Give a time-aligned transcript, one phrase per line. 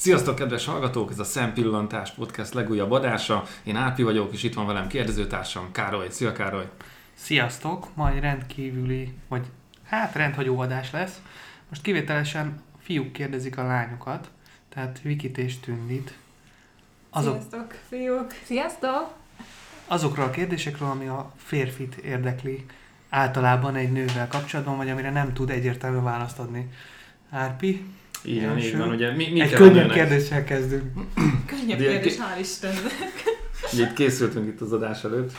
[0.00, 1.10] Sziasztok, kedves hallgatók!
[1.10, 3.44] Ez a Szempillantás Podcast legújabb adása.
[3.62, 6.06] Én Ápi vagyok, és itt van velem kérdezőtársam Károly.
[6.10, 6.68] Szia Károly!
[7.14, 7.88] Sziasztok!
[7.94, 9.46] Mai rendkívüli, vagy
[9.84, 11.20] hát rendhagyó adás lesz.
[11.68, 14.30] Most kivételesen fiúk kérdezik a lányokat,
[14.68, 16.14] tehát Vikit és Tündit.
[17.10, 18.32] Azok, Sziasztok, fiúk!
[18.44, 19.12] Sziasztok!
[19.86, 22.64] Azokról a kérdésekről, ami a férfit érdekli
[23.08, 26.70] általában egy nővel kapcsolatban, vagy amire nem tud egyértelmű választ adni.
[27.30, 27.84] Árpi?
[28.24, 28.88] Így van, így van.
[28.88, 30.82] Ugye, mi, mi egy könnyebb kérdéssel kezdünk.
[31.46, 32.92] könnyebb kérdés, hál' Istennek.
[33.72, 35.32] Ugye itt készültünk itt az adás előtt.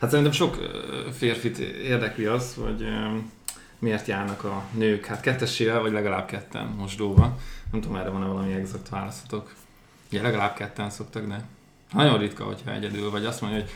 [0.00, 0.58] Hát szerintem sok
[1.12, 2.86] férfit érdekli az, hogy
[3.78, 7.38] miért járnak a nők, hát kettesével, vagy legalább ketten mosdóba.
[7.72, 9.54] Nem tudom, erre van-e valami exakt válaszotok.
[10.10, 11.44] Ugye legalább ketten szoktak, de
[11.92, 13.24] nagyon ritka, hogyha egyedül vagy.
[13.24, 13.70] Azt mondja, hogy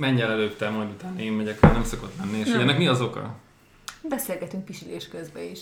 [0.00, 2.38] menj el előbb te, majd utána én megyek, nem szokott lenni.
[2.38, 3.36] És ennek mi az oka?
[4.02, 5.60] Beszélgetünk pisilés közben is.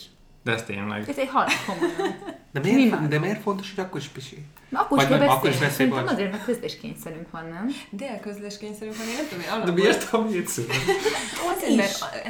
[0.48, 1.08] De ez tényleg.
[1.08, 2.16] Ez egy halál komolyan.
[2.50, 4.44] De miért, de miért fontos, hogy akkor is pisi?
[4.68, 5.34] Na, akkor is kell beszélni.
[5.34, 5.92] Akkor is beszélni.
[5.92, 7.68] Szerintem azért, mert közléskényszerünk van, nem?
[7.90, 9.74] De közléskényszerünk van, én nem tudom, én alapból...
[9.74, 10.66] De miért a vécő?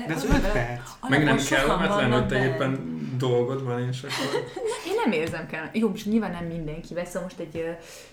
[0.07, 0.91] De ez öt perc.
[1.09, 4.45] Meg nem kellemetlen, hogy te éppen dolgod van, és akkor...
[4.87, 5.69] Én nem érzem kell.
[5.73, 7.65] Jó, most nyilván nem mindenki vesz, szóval most egy,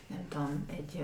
[0.07, 1.03] nem tudom, egy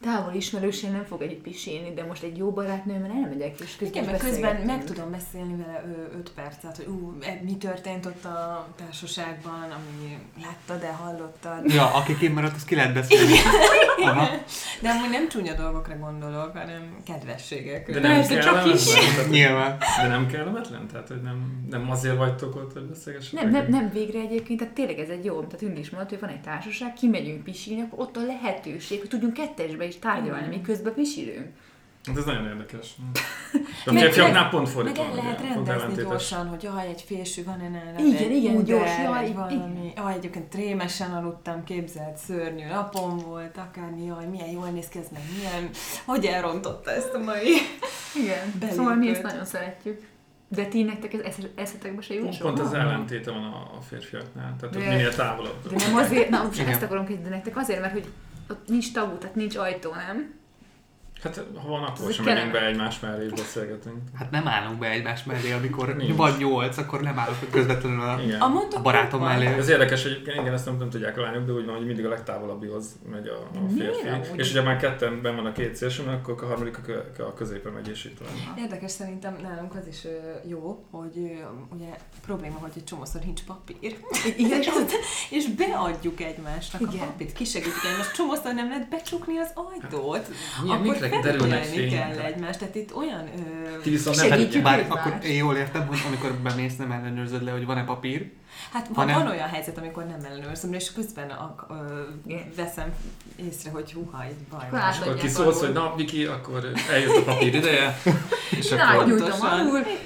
[0.00, 4.18] távol ismerősén nem fog együtt pisilni, de most egy jó barátnőmmel elmegyek, és közben Igen,
[4.18, 5.84] közben meg tudom beszélni vele
[6.18, 11.72] 5 percet, hogy ú, e, mi történt ott a társaságban, ami láttad de hallottad.
[11.72, 13.34] Ja, aki kimaradt, az ki lehet beszélni.
[14.02, 14.28] Aha.
[14.80, 17.90] De amúgy nem csúnya dolgokra gondolok, hanem kedvességek.
[17.90, 18.84] De nem Persze, csak is.
[19.30, 19.78] Nyilván.
[20.02, 20.86] De nem kellemetlen?
[20.86, 23.42] Tehát, hogy nem, nem azért vagytok ott, hogy beszélgessetek?
[23.42, 26.20] Nem, nem, nem végre egyébként, tehát tényleg ez egy jó, tehát Ündi is mondta, hogy
[26.20, 30.94] van egy társaság, kimegyünk pisilni, akkor ott a lehetőség, hogy tudjunk kettesbe is tárgyalni, miközben
[30.94, 31.46] pisilünk.
[32.06, 32.96] Hát ez nagyon érdekes.
[33.84, 35.02] De a férfiaknál pont fordítva.
[35.02, 37.98] Meg el lehet rendezni gyorsan, hogy jaj, egy fésű van-e nála.
[37.98, 39.92] Igen, igen, uder, gyors, jaj, valami.
[39.96, 45.06] Jaj, egyébként trémesen aludtam, képzelt, szörnyű napom volt, akármi, jaj, milyen jól néz ki ez,
[45.12, 45.70] meg milyen,
[46.04, 47.48] hogy elrontotta ezt a mai
[48.22, 48.78] Igen, belépőt.
[48.78, 50.00] szóval mi ezt nagyon szeretjük.
[50.48, 54.74] De ti nektek ez eszetekbe se jut Pont az ellentéte van a, a férfiaknál, tehát
[54.74, 55.68] de, minél távolabb.
[55.68, 58.06] De nem azért, na most ezt akarom kérdezni nektek, azért, mert hogy
[58.50, 60.34] ott nincs tabu, tehát nincs ajtó, nem?
[61.22, 63.96] Hát ha van, akkor sem megyünk be egymás mellé és beszélgetünk.
[64.14, 66.16] Hát nem állunk be egymás mellé, amikor Nincs.
[66.16, 68.40] vagy nyolc, akkor nem állok közvetlenül a, igen.
[68.40, 69.46] a, a barátom mellé.
[69.46, 72.04] Ez érdekes, hogy igen, ezt nem, nem tudják a lányok, de úgy van, hogy mindig
[72.04, 74.02] a legtávolabbihoz megy a, a férfi.
[74.02, 74.36] Miért?
[74.36, 76.78] És ugye már ketten ben van a két szélsőn, akkor a harmadik
[77.18, 78.28] a, a középen megy, és itt van.
[78.58, 80.06] Érdekes szerintem nálunk az is
[80.48, 81.16] jó, hogy
[81.74, 81.88] ugye
[82.26, 83.76] probléma, hogy egy csomószor nincs papír.
[84.36, 84.62] Igen,
[85.30, 87.06] és, beadjuk egymásnak igen.
[87.06, 88.14] a papírt, kisegítjük egymást.
[88.14, 90.28] Csomószor nem lehet becsukni az ajtót.
[90.62, 92.58] Milyen, akkor derülnek kell egymást.
[92.58, 93.28] Tehát itt olyan...
[93.74, 93.80] Ö...
[93.80, 97.66] Ti viszont nem bár, akkor én jól értem, hogy amikor bemész, nem ellenőrzöd le, hogy
[97.66, 98.30] van-e papír.
[98.72, 99.22] Hát van, hanem...
[99.22, 102.94] van olyan helyzet, amikor nem ellenőrzöm, és közben a, ö, veszem
[103.36, 104.80] észre, hogy huha, egy baj van.
[104.90, 108.00] És akkor kiszólsz, hogy na, Viki, akkor eljött a papír ideje,
[108.50, 109.06] és na, akkor...
[109.06, 109.28] Nyújtom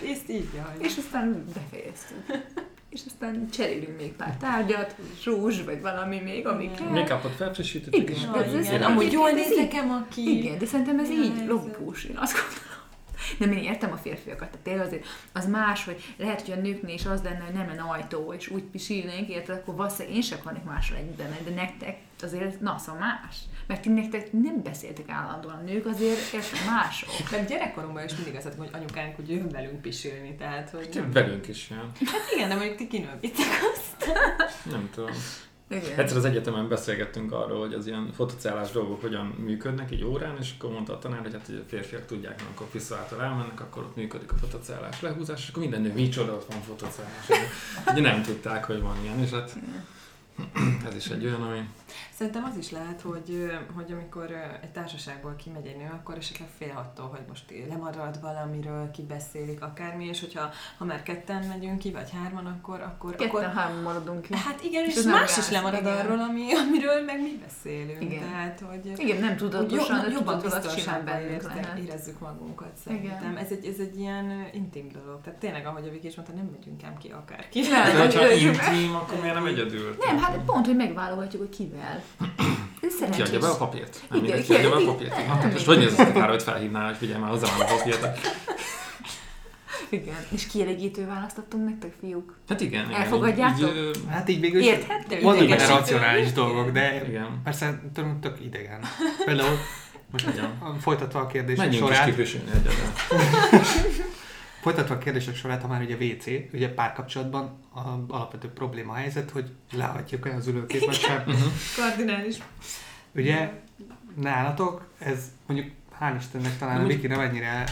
[0.00, 0.74] és így, jaj.
[0.78, 6.88] És aztán befejeztük és aztán cserélünk még pár tárgyat, zsúzs, vagy valami még, ami kell.
[6.88, 8.00] Make-upot felfrissítetek.
[8.00, 8.58] Igen, igen.
[8.58, 10.38] Ez, ez, amúgy jól néz nekem, aki...
[10.38, 12.69] Igen, de szerintem ez így logikus, én azt gondolom.
[13.38, 16.94] Nem, én értem a férfiakat, tehát tényleg azért az más, hogy lehet, hogy a nőknél
[16.94, 20.38] is az lenne, hogy nem lenne ajtó, és úgy pisilnénk, érted, akkor valószínűleg én sem
[20.40, 23.36] akarnék másra egyben, de nektek azért, na, szóval más.
[23.66, 27.10] Mert ti nektek nem beszéltek állandóan a nők, azért érted mások.
[27.30, 30.96] Mert gyerekkoromban is mindig azt hogy anyukánk, hogy jön velünk pisilni, tehát, hogy...
[30.96, 31.90] Hát, velünk is jön.
[32.04, 34.12] Hát igen, de mondjuk ti kinőbítek azt.
[34.70, 35.10] Nem tudom.
[35.70, 35.98] Igen.
[35.98, 40.54] Egyszer az egyetemen beszélgettünk arról, hogy az ilyen fotocellás dolgok hogyan működnek egy órán, és
[40.58, 43.96] akkor mondta a tanár, hogy hát hogy a férfiak tudják, amikor piszolától elmennek, akkor ott
[43.96, 47.26] működik a fotocellás lehúzás, és akkor minden nő micsoda, ott van fotocellás.
[47.92, 49.56] Ugye nem tudták, hogy van ilyen, és hát
[50.88, 51.68] ez is egy olyan, ami...
[52.14, 54.30] Szerintem az is lehet, hogy, hogy amikor
[54.62, 60.06] egy társaságból kimegy egy nő, akkor esetleg fél attól, hogy most lemarad valamiről, kibeszélik akármi,
[60.06, 62.80] és hogyha ha már ketten megyünk ki, vagy hárman, akkor...
[62.80, 64.34] akkor ketten akkor, hárman maradunk ki.
[64.34, 65.96] Hát igen, és, és más is lemarad igen.
[65.96, 68.02] arról, ami, amiről meg mi beszélünk.
[68.02, 68.20] Igen.
[68.20, 71.20] Tehát, hogy, igen, nem tudatosan, jobb, jobban biztonságban
[71.84, 73.30] érezzük magunkat szerintem.
[73.30, 73.36] Igen.
[73.36, 75.20] Ez egy, ez egy ilyen intim dolog.
[75.20, 77.60] Tehát tényleg, ahogy a Viki is mondta, nem megyünk ám ki akárki.
[77.60, 79.96] Nem, de ha intim, akkor miért nem egyedül?
[80.06, 81.79] Nem, hát pont, hogy megválogatjuk, hogy kivel.
[83.10, 84.00] Ki adja be a papírt?
[84.10, 85.12] Nem Igen, ki adja be a papírt?
[85.12, 88.18] Hát most hogy nézett Károly, hogy felhívnál, hogy figyelj már, hozzá a papírt.
[89.90, 90.16] Igen.
[90.28, 92.36] És kielégítő választottunk nektek, fiúk?
[92.48, 92.90] Hát igen.
[92.94, 93.70] Elfogadjátok?
[93.76, 95.20] Így, hát így végül Érthető?
[95.20, 97.40] Vannak benne racionális dolgok, de igen.
[97.44, 98.80] persze tőlünk tök idegen.
[99.24, 99.56] Például
[100.10, 100.78] most Ugyan.
[100.80, 102.06] folytatva a kérdés Menjünk sorát.
[102.06, 102.72] Menjünk is egyedül.
[104.60, 109.30] Folytatva a kérdések sorát, ha már ugye WC, ugye párkapcsolatban a alapvető probléma a helyzet,
[109.30, 111.24] hogy lehagyjuk el az ülőkét, vagy sem.
[111.76, 112.36] Kardinális.
[113.14, 113.50] Ugye
[114.14, 115.70] nálatok ez mondjuk
[116.00, 117.64] hál' Istennek talán a Viki nem ennyire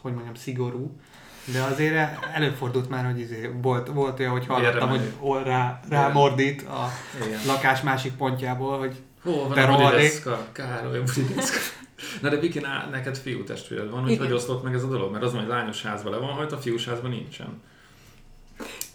[0.00, 0.96] hogy mondjam, szigorú,
[1.52, 6.90] de azért előfordult már, hogy izé, volt, volt olyan, hogy hallottam, hogy rá, rámordít a
[7.26, 7.40] Igen.
[7.46, 9.76] lakás másik pontjából, hogy Hol van Te a.
[9.76, 10.46] Budideszka?
[10.52, 11.58] Károly, Budideszka.
[12.20, 12.60] Na de Viki,
[12.90, 14.24] neked fiú testvéred van, hogy Igen.
[14.24, 15.12] hogy osztott meg ez a dolog?
[15.12, 17.62] Mert az hogy lányos házban le van hajta, fiús házban nincsen.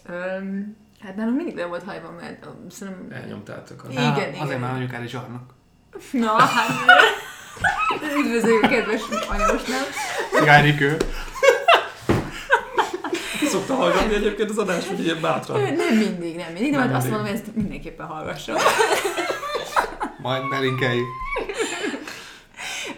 [0.06, 3.18] Öm, hát nálunk mindig le volt hajva, mert ö, szerintem...
[3.22, 3.90] Elnyomtátok a...
[3.90, 4.40] Igen, Á, igen.
[4.40, 5.54] azért már anyukád is zsarnok.
[6.12, 6.68] Na, hát...
[8.24, 9.82] Üdvözöljük, kedves anyós, nem?
[10.44, 10.96] Gárikő.
[13.48, 15.60] Szokta hallgatni egyébként az adást, hogy ilyen bátran.
[15.60, 17.10] Nem mindig, nem mindig, de Nem majd azt mindig.
[17.10, 18.54] mondom, hogy ezt mindenképpen hallgassa.
[20.22, 21.06] Majd belinkeljük.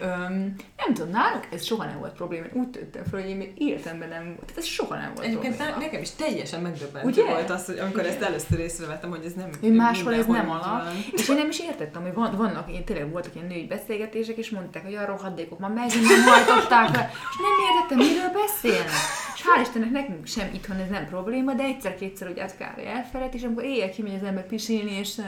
[0.02, 2.46] Öm, nem tudom, nálunk ez soha nem volt probléma.
[2.52, 4.38] Úgy tűntem fel, hogy én még életemben nem volt.
[4.40, 5.78] Tehát ez soha nem volt Egyébként probléma.
[5.78, 7.24] ne- nekem is teljesen megdöbbentő Ugye?
[7.24, 10.82] volt az, hogy amikor ezt először észrevettem, hogy ez nem Hogy máshol ez nem alap.
[11.12, 14.50] És én nem is értettem, hogy van, vannak, én tényleg voltak ilyen női beszélgetések, és
[14.50, 19.00] mondták, hogy a rohadékok már megint nem hajtották le, és nem értettem, miről beszélnek.
[19.34, 23.42] És hál' Istennek nekünk sem itthon ez nem probléma, de egyszer-kétszer úgy átkára elfelejt, és
[23.42, 25.20] amikor éjjel kimegy az ember pisilni, és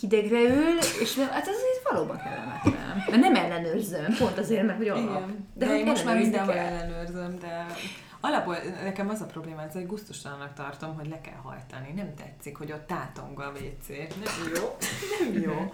[0.00, 2.79] hidegre ül, és nem, hát ez, ez valóban kellemetlen.
[3.10, 5.02] Mert nem ellenőrzöm, pont azért, mert hogy alap.
[5.08, 5.48] Igen.
[5.54, 6.64] De, hogy én most már mindenhol kell.
[6.66, 7.66] ellenőrzöm, de
[8.20, 11.92] alapból nekem az a probléma, ez, hogy gusztustalannak tartom, hogy le kell hajtani.
[11.96, 13.88] Nem tetszik, hogy ott tátong a WC.
[13.88, 14.76] Nem jó.
[15.32, 15.52] Nem jó.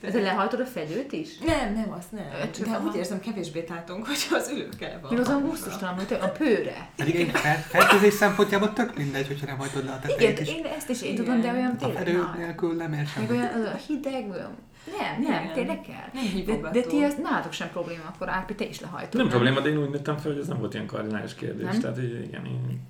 [0.00, 1.38] Te lehajtod a fedőt is?
[1.38, 2.50] Nem, nem, azt nem.
[2.54, 5.10] Csak De úgy érzem, kevésbé tátunk, hogyha az ülőkele van.
[5.12, 6.88] Még azon gusztustalan, hogy a pőre.
[6.96, 10.48] Pedig egy fer- fertőzés szempontjából tök mindegy, hogyha nem hajtod le a Igen, tetejét is.
[10.48, 11.24] én ezt is én Igen.
[11.24, 13.30] tudom, de olyan A tényleg fedő na, nélkül nem ér semmit.
[13.30, 14.56] olyan az a hideg, olyan...
[14.98, 15.54] Nem, nem, Igen.
[15.54, 16.08] tényleg kell.
[16.12, 19.20] Nem De, de ti ezt nálatok sem probléma, akkor Árpi, te is lehajtod.
[19.20, 21.64] Nem probléma, de én úgy nőttem fel, hogy ez nem volt ilyen kardinális kérdés.
[21.64, 21.80] Nem?
[21.80, 22.80] Tehát így, igen, én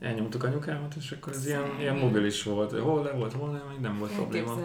[0.00, 2.78] elnyomtuk anyukámat, és akkor ez ilyen, ilyen mobilis volt.
[2.78, 4.58] Hol le volt, hol nem, így nem volt probléma.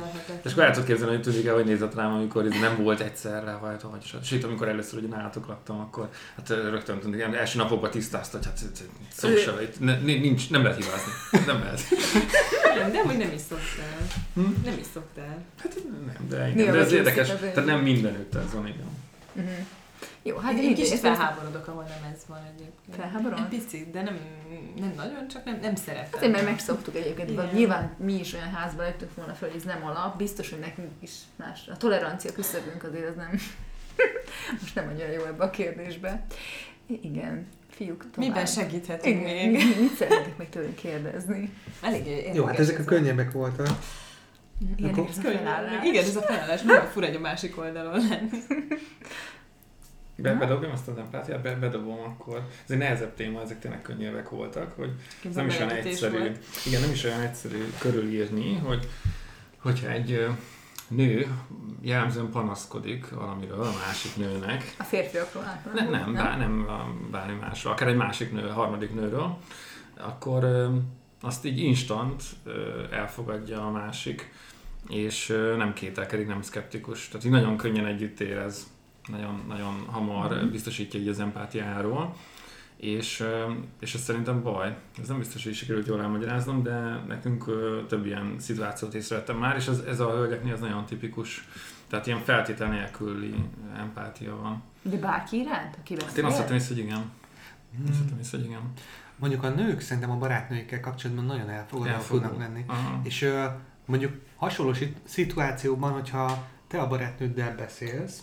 [0.44, 3.00] És akkor el tudod képzelni, hogy tudjuk el, hogy nézett rám, amikor ez nem volt
[3.00, 4.18] egyszer lehajtva, vagy se.
[4.24, 8.46] Sőt, amikor először ugye nálatok laktam, akkor hát rögtön tudni, ilyen első napokban tisztázta, hogy
[8.46, 8.60] hát
[9.10, 11.12] szó se lehet, ne, nincs, nem lehet hibázni.
[11.52, 11.82] Nem lehet.
[12.80, 13.98] Nem, de hogy nem is szoktál.
[14.34, 14.42] Hm?
[14.64, 15.38] Nem is szoktál.
[15.62, 17.28] Hát nem, de, igen, a de ez érdekes.
[17.28, 18.88] Tehát nem mindenütt ez van, igen.
[19.34, 19.52] Uh-huh.
[20.24, 22.96] Jó, hát Hát én mindegy, kicsit ez- felháborodok, ahol nem ez van egyébként.
[22.96, 23.38] Felháborod?
[23.40, 24.20] Egy picit, de nem,
[24.80, 26.10] nem nagyon, csak nem, nem szeretem.
[26.14, 27.46] Azért, mert megszoktuk egyébként, Igen.
[27.46, 30.60] vagy nyilván mi is olyan házban jöttünk volna fel, hogy ez nem alap, biztos, hogy
[30.60, 31.68] nekünk is más.
[31.68, 33.30] A tolerancia küszöbünk azért az nem...
[34.62, 36.26] Most nem annyira jó ebbe a kérdésbe.
[37.02, 37.48] Igen,
[37.82, 38.30] fiúk tovább.
[38.30, 39.80] Miben segíthetünk Igen, még?
[39.80, 41.54] mit szeretnék még tőlünk kérdezni?
[41.82, 43.68] Elég érdekes Jó, hát ezek a könnyebbek voltak.
[44.76, 45.86] Igen, Akkor- ez a felállás.
[45.86, 48.40] Igen, ez a felállás, nagyon fura egy a másik oldalon lenni.
[50.16, 52.38] Be, bedobjam azt az empátiát, be, bedobom akkor.
[52.64, 54.92] Ez egy nehezebb téma, ezek tényleg könnyűek voltak, hogy
[55.30, 56.38] ez nem is olyan egyszerű, volt.
[56.66, 58.88] igen, nem is olyan egyszerű körülírni, hogy
[59.58, 60.26] hogyha egy
[60.92, 61.28] nő
[61.82, 65.92] jellemzően panaszkodik valamiről a másik nőnek, A férfiakról általában.
[65.92, 66.68] ne, nem, bár, nem
[67.12, 69.38] bármi másról, akár egy másik nő, a harmadik nőről,
[69.98, 70.68] akkor ö,
[71.22, 74.32] azt így instant ö, elfogadja a másik,
[74.90, 77.08] és ö, nem kételkedik, nem szkeptikus.
[77.08, 78.68] Tehát így nagyon könnyen együtt érez,
[79.08, 80.50] nagyon, nagyon hamar Mhm.
[80.52, 82.16] biztosítja így az empátiáról,
[82.82, 83.24] és,
[83.80, 84.78] és ez szerintem baj.
[85.02, 87.46] Ez nem biztos, hogy sikerült jól elmagyaráznom, de nekünk
[87.88, 91.48] több ilyen szituációt észrevettem már, és ez, ez a hölgyeknél ez nagyon tipikus.
[91.88, 93.34] Tehát ilyen feltétel nélküli
[93.78, 94.64] empátia van.
[94.82, 96.10] De bárki iránt, aki beszél?
[96.10, 97.12] Hát én azt vettem észre, hogy igen.
[97.76, 97.86] Hmm.
[97.90, 98.72] Azt észre, hogy igen.
[99.16, 102.64] Mondjuk a nők szerintem a barátnőikkel kapcsolatban nagyon elfogadóak tudnak lenni.
[102.68, 103.00] Aha.
[103.04, 103.30] És
[103.86, 104.74] mondjuk hasonló
[105.04, 108.20] szituációban, hogyha te a barátnőddel beszélsz,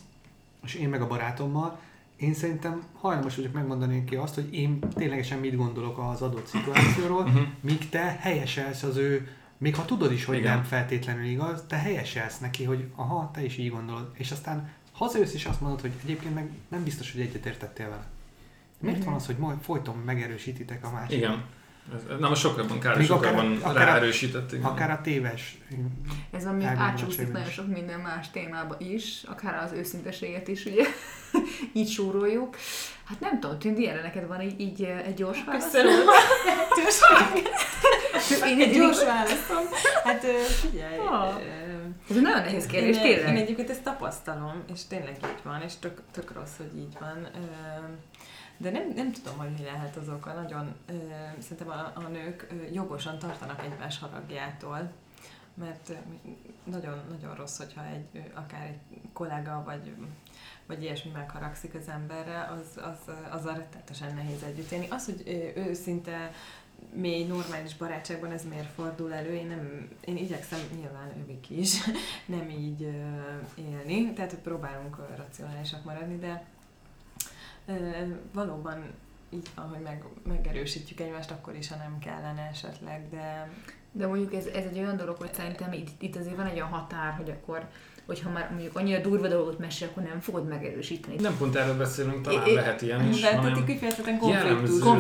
[0.62, 1.80] és én meg a barátommal,
[2.18, 7.22] én szerintem hajlamos vagyok megmondani neki azt, hogy én ténylegesen mit gondolok az adott szituációról,
[7.22, 7.42] Uh-huh.
[7.60, 10.54] míg te helyeselsz az ő, még ha tudod is, hogy Igen.
[10.54, 14.10] nem feltétlenül igaz, te helyeselsz neki, hogy aha, te is így gondolod.
[14.14, 18.06] És aztán hazajössz és azt mondod, hogy egyébként meg nem biztos, hogy egyetértettél vele.
[18.80, 19.06] Miért Mhm.
[19.06, 21.12] van az, hogy majd folyton megerősítitek a másikat?
[21.16, 21.44] Igen.
[21.94, 23.76] Ez, na most sokakban kár, Még sokakban akár-
[24.66, 25.58] akár a- téves
[26.32, 30.84] Ez ami végül nagyon sok minden más témába is, akár az őszinteséget is, ugye,
[31.80, 32.56] így súroljuk.
[33.04, 35.64] Hát nem tudom, Tündi, erre neked van így, így eh, egy gyors válasz?
[35.70, 36.12] Köszönöm a.
[38.46, 39.64] Én, Egy én, gyors válaszom.
[40.04, 40.24] Hát
[40.60, 43.36] figyelj, ö, Ez egy nagyon nehéz kérdés, én, Én tényleg.
[43.36, 47.28] egyébként ezt tapasztalom, és tényleg így van, és tök, tök rossz, hogy így van.
[48.60, 50.32] De nem, nem tudom, hogy mi lehet az oka.
[50.32, 50.92] Nagyon, ö,
[51.38, 54.90] szerintem a, a nők ö, jogosan tartanak egymás haragjától.
[55.54, 55.92] mert
[56.64, 59.94] nagyon, nagyon rossz, hogyha egy, akár egy kollega vagy,
[60.66, 64.86] vagy ilyesmi megharagszik az emberre, az, az, az a rettetesen nehéz együtt élni.
[64.90, 66.32] Az, hogy őszinte
[66.92, 71.78] mély, normális barátságban ez miért fordul elő, én, nem, én igyekszem nyilván ők is
[72.26, 72.80] nem így
[73.54, 76.44] élni, tehát hogy próbálunk racionálisak maradni, de
[78.32, 78.84] valóban
[79.30, 83.50] így van, hogy meg, megerősítjük egymást akkor is, ha nem kellene esetleg, de...
[83.92, 86.68] De mondjuk ez, ez egy olyan dolog, hogy szerintem itt, itt azért van egy olyan
[86.68, 87.68] határ, hogy akkor
[88.06, 91.16] hogyha már mondjuk annyira durva dolgot mesél, akkor nem fogod megerősíteni.
[91.20, 93.20] Nem pont erről beszélünk, talán é, lehet ilyen is.
[93.20, 94.96] De hanem kifejezetten konfliktusról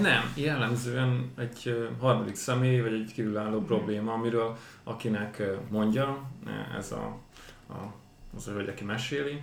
[0.00, 6.30] Nem, jellemzően egy harmadik személy, vagy egy kívülálló probléma, amiről akinek mondja,
[6.78, 7.18] ez a,
[7.68, 7.92] a
[8.36, 9.42] az a hölgy, aki meséli,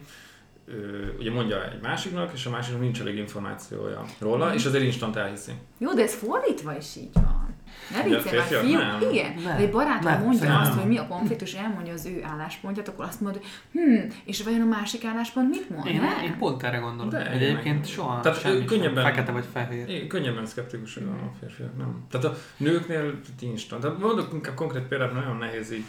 [1.19, 4.53] ugye mondja egy másiknak, és a másiknak nincs elég információja róla, mm.
[4.53, 5.51] és azért instant elhiszi.
[5.77, 7.55] Jó, de ez fordítva is így van.
[7.91, 9.11] Ne viccelj, már fiú, nem.
[9.11, 9.57] igen, nem.
[9.57, 10.23] egy barátom nem.
[10.23, 10.61] mondja nem.
[10.61, 13.41] azt, hogy mi a konfliktus, elmondja az ő álláspontját, akkor azt mondja,
[13.71, 15.85] hm, és vajon a másik álláspont mit mond?
[15.85, 17.09] Én, én pont erre gondolom.
[17.09, 19.89] De hogy egyébként soha Tehát semmi könnyebben, fekete vagy fehér.
[19.89, 21.01] Én, könnyebben szkeptikus a
[21.39, 22.05] férfiak, nem.
[22.09, 23.81] Tehát a nőknél instant.
[23.81, 25.85] Tehát mondok inkább konkrét példát, nagyon nehéz így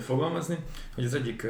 [0.00, 0.56] fogalmazni,
[0.94, 1.46] hogy az egyik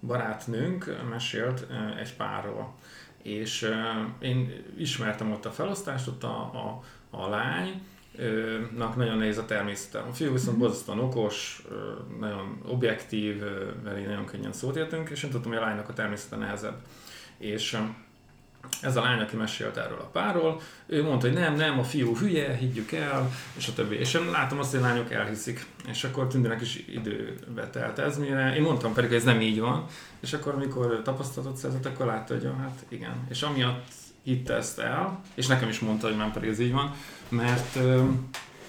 [0.00, 1.66] barátnőnk mesélt
[2.00, 2.74] egy párról.
[3.22, 3.70] És
[4.18, 7.82] én ismertem ott a felosztást, ott a, a, a lány,
[8.76, 9.98] nak nagyon nehéz a természete.
[9.98, 10.60] A fiú viszont mhm.
[10.60, 11.66] borzasztóan okos,
[12.18, 13.42] nagyon objektív,
[13.82, 16.76] vele nagyon könnyen szót értünk, és én tudtam, hogy a lánynak a természete nehezebb.
[17.38, 17.78] És
[18.80, 22.16] ez a lány, aki mesélt erről a párról, ő mondta, hogy nem, nem, a fiú
[22.16, 23.96] hülye, higgyük el, és a többi.
[23.96, 25.66] És én látom azt, hogy a lányok elhiszik.
[25.88, 29.60] És akkor Tündének is időbe telt ez, mire én mondtam pedig, hogy ez nem így
[29.60, 29.84] van,
[30.20, 33.26] és akkor, amikor tapasztalatot szerzett, akkor látta, hogy hát igen.
[33.28, 33.92] És amiatt
[34.22, 36.94] hitte ezt el, és nekem is mondta, hogy nem pedig ez így van,
[37.28, 37.78] mert,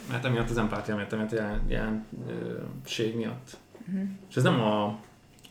[0.09, 3.57] mert emiatt az empátia miatt, emiatt a jelen, jelenség miatt.
[3.87, 4.09] Uh-huh.
[4.29, 4.99] És ez nem a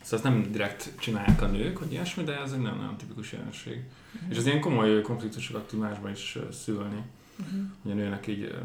[0.03, 3.31] Szóval ezt nem direkt csinálják a nők, hogy ilyesmi, de ez egy nagyon, nagyon tipikus
[3.31, 3.83] jelenség.
[4.29, 7.01] És ez ilyen komoly konfliktusokat tud másban is szülni.
[7.39, 7.59] Uh-huh.
[7.81, 8.55] Hogy a nőnek így,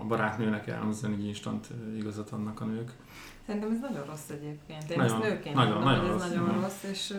[0.00, 2.92] a barátnőnek jellemzően így instant igazat adnak a nők.
[3.46, 4.90] Szerintem ez nagyon rossz egyébként.
[4.90, 6.60] Én nagyon, ezt nőként nagyon, mondom, nagyon hogy ez rossz, nagyon nem.
[6.60, 7.10] rossz, és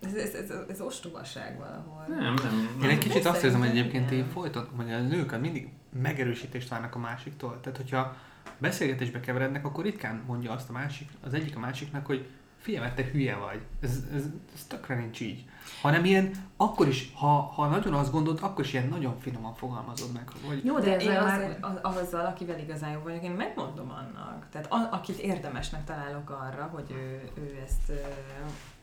[0.00, 2.04] ez, ez, ez, ez ostobaság valahol.
[2.08, 2.78] Nem, nem.
[2.82, 5.68] Én egy kicsit azt érzem, hogy egyébként így folyton, hogy a nők mindig
[6.02, 7.58] megerősítést várnak a másiktól.
[7.60, 8.16] Tehát, hogyha
[8.58, 12.26] beszélgetésbe keverednek, akkor ritkán mondja azt a másik, az egyik a másiknak, hogy
[12.60, 13.60] figyelj, te hülye vagy.
[13.80, 14.24] Ez, ez,
[14.54, 15.44] ez tökre nincs így.
[15.82, 20.12] Hanem ilyen, akkor is, ha, ha nagyon azt gondolod, akkor is ilyen nagyon finoman fogalmazod
[20.12, 20.28] meg.
[20.46, 20.64] Hogy...
[20.64, 21.58] Jó, de, de én már...
[21.60, 24.46] az, azzal, akivel igazán jó vagyok, én megmondom annak.
[24.50, 27.92] Tehát a, akit érdemesnek találok arra, hogy ő, ő ezt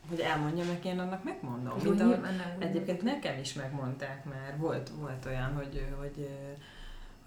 [0.08, 1.72] hogy elmondja meg, én annak megmondom.
[1.82, 2.18] Mint ahogy
[2.58, 4.54] egyébként nekem is megmondták már.
[4.58, 6.28] Volt, volt olyan, hogy, hogy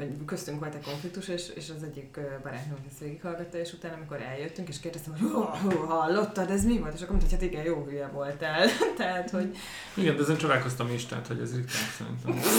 [0.02, 4.22] vagy köztünk volt egy konfliktus, és, és az egyik barátnőm ezt végighallgatta, és utána, amikor
[4.22, 6.94] eljöttünk, és kérdeztem, hogy oh, hallottad, ez mi volt?
[6.94, 8.68] És akkor mondta, hogy hát igen, jó hülye voltál.
[8.98, 9.58] tehát, hogy...
[9.94, 12.52] Igen, de ezen csodálkoztam is, tehát, hogy ez ritkán szerintem.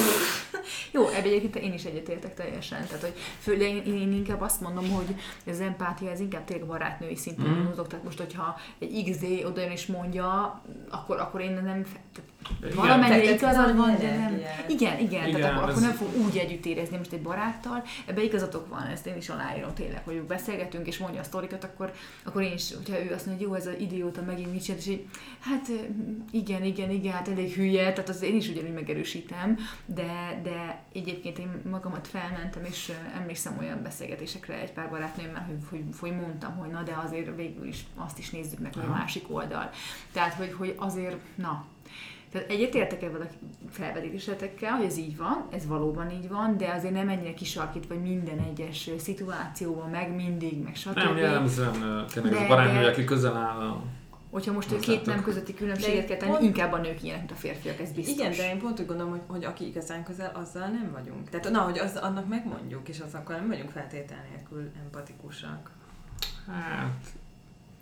[0.92, 2.87] jó, ebben egyébként én is egyetértek teljesen.
[2.87, 5.14] Tehát, hogy főleg én, én, inkább azt mondom, hogy
[5.46, 7.62] az empátia, ez inkább tényleg barátnői szinten mm.
[7.62, 7.87] mozog.
[7.87, 12.31] Tehát most, hogyha egy XD oda jön és mondja, akkor, akkor én nem, tehát
[12.75, 14.40] valamennyire igazad van, de nem.
[14.68, 17.84] Igen, igen, igen tehát akkor, akkor nem fog úgy együtt érezni most egy baráttal.
[18.06, 21.92] Ebbe igazatok van, ezt én is aláírom tényleg, hogy beszélgetünk és mondja a sztorikat, akkor,
[22.25, 24.78] akkor én is, hogyha ő azt mondja, hogy jó, ez az idióta megint mit csinál,
[24.78, 25.06] és így,
[25.40, 25.68] hát
[26.30, 31.38] igen, igen, igen, hát elég hülye, tehát az én is ugyanúgy megerősítem, de, de egyébként
[31.38, 36.70] én magamat felmentem, és emlékszem olyan beszélgetésekre egy pár barátnőmmel, hogy, hogy, hogy mondtam, hogy
[36.70, 39.70] na, de azért végül is azt is nézzük meg, hogy a másik oldal.
[40.12, 41.64] Tehát, hogy, hogy azért, na,
[42.32, 43.26] tehát egyetértek ebben a
[43.70, 48.02] felvetésetekkel, hogy ez így van, ez valóban így van, de azért nem ennyire kisarkít, vagy
[48.02, 50.96] minden egyes szituációban, meg mindig, meg stb.
[50.96, 53.82] Nem jellemzően tényleg ez a barátnő, aki közel áll a
[54.30, 56.42] Hogyha most most két nem közötti különbséget kell tenni, pont...
[56.42, 58.14] inkább a nők ilyenek, mint a férfiak, ez biztos.
[58.14, 61.28] Igen, de én pont úgy gondolom, hogy, hogy aki igazán közel, azzal nem vagyunk.
[61.28, 65.70] Tehát na, hogy az, annak megmondjuk, és az akkor nem vagyunk feltétel nélkül empatikusak.
[66.46, 67.02] Hát,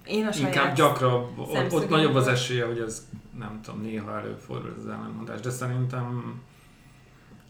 [0.06, 4.70] én a Inkább gyakrabb, ott, ott nagyobb az esélye, hogy ez nem tudom, néha előfordul
[4.70, 6.40] ez az ellenmondás, de szerintem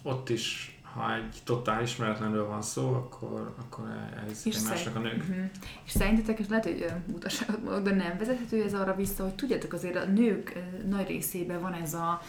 [0.03, 3.85] ott is ha egy totál ismeretlenről van szó, akkor, akkor
[4.17, 5.17] elhiszik egymásnak a nők.
[5.17, 5.45] Uh-huh.
[5.85, 9.73] És szerintetek, és lehet, hogy utaságot mondok, de nem vezethető ez arra vissza, hogy tudjátok,
[9.73, 12.21] azért a nők nagy részében van ez a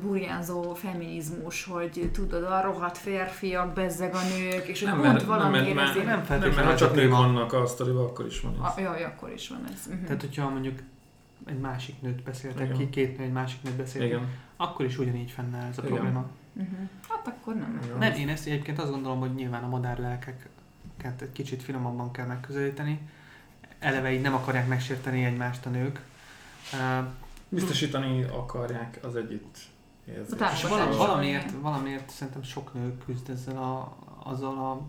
[0.00, 5.74] burjánzó feminizmus, hogy tudod, a rohadt férfiak, bezzeg a nők, és nem, pont valami nem,
[5.74, 8.76] mert, nem, nem, nem, mert ha csak nők vannak a sztoriban, akkor is van ez.
[8.76, 9.86] A, jaj, akkor is van ez.
[9.86, 10.04] Uh-huh.
[10.04, 10.78] Tehát, hogyha mondjuk
[11.46, 12.76] egy másik nőt beszéltek Igen.
[12.76, 14.28] ki, két nő egy másik nőt beszéltek, Igen.
[14.56, 15.94] akkor is ugyanígy fennáll ez a Igen.
[15.94, 16.26] probléma.
[16.56, 16.88] Uh-huh.
[17.08, 17.80] Hát akkor nem.
[17.98, 20.48] Nem, én ezt egyébként azt gondolom, hogy nyilván a modern lelkek
[21.20, 23.08] egy kicsit finomabban kell megközelíteni.
[23.78, 26.00] Eleve így nem akarják megsérteni egymást a nők.
[26.72, 27.06] Uh,
[27.48, 29.58] Biztosítani akarják az együtt
[30.08, 30.52] érzést.
[30.52, 30.62] és
[30.96, 34.80] valamiért, valamiért szerintem sok nő küzd ezzel a, azzal a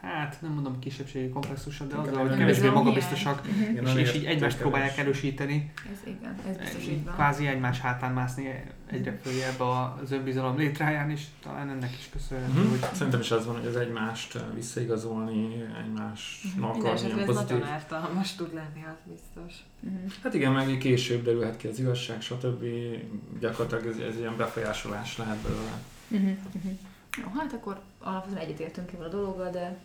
[0.00, 3.46] hát nem mondom kisebbségi komplexussal, de azzal, hogy kevésbé magabiztosak,
[3.84, 7.14] és, és így egymást próbálják erősíteni, Ez igen, ez biztos így van.
[7.14, 12.68] kvázi egymás hátán mászni egyre följebb az önbizalom létráján, és talán ennek is köszönhető, Mhm.
[12.70, 17.58] hogy Szerintem is az van, hogy az egymást visszaigazolni, egymásnak Minden adni ez pozitív...
[17.58, 19.58] nagyon ártalmas tud lenni, az biztos.
[19.80, 19.94] Mhm.
[20.22, 22.64] Hát igen, meg később derülhet ki az igazság, stb.
[23.40, 25.80] Gyakorlatilag ez, ez ilyen befolyásolás lehet belőle.
[26.08, 26.68] Mhm, mhm.
[27.22, 29.76] Jó, hát akkor alapvetően egyetértünk ebben a dologgal, de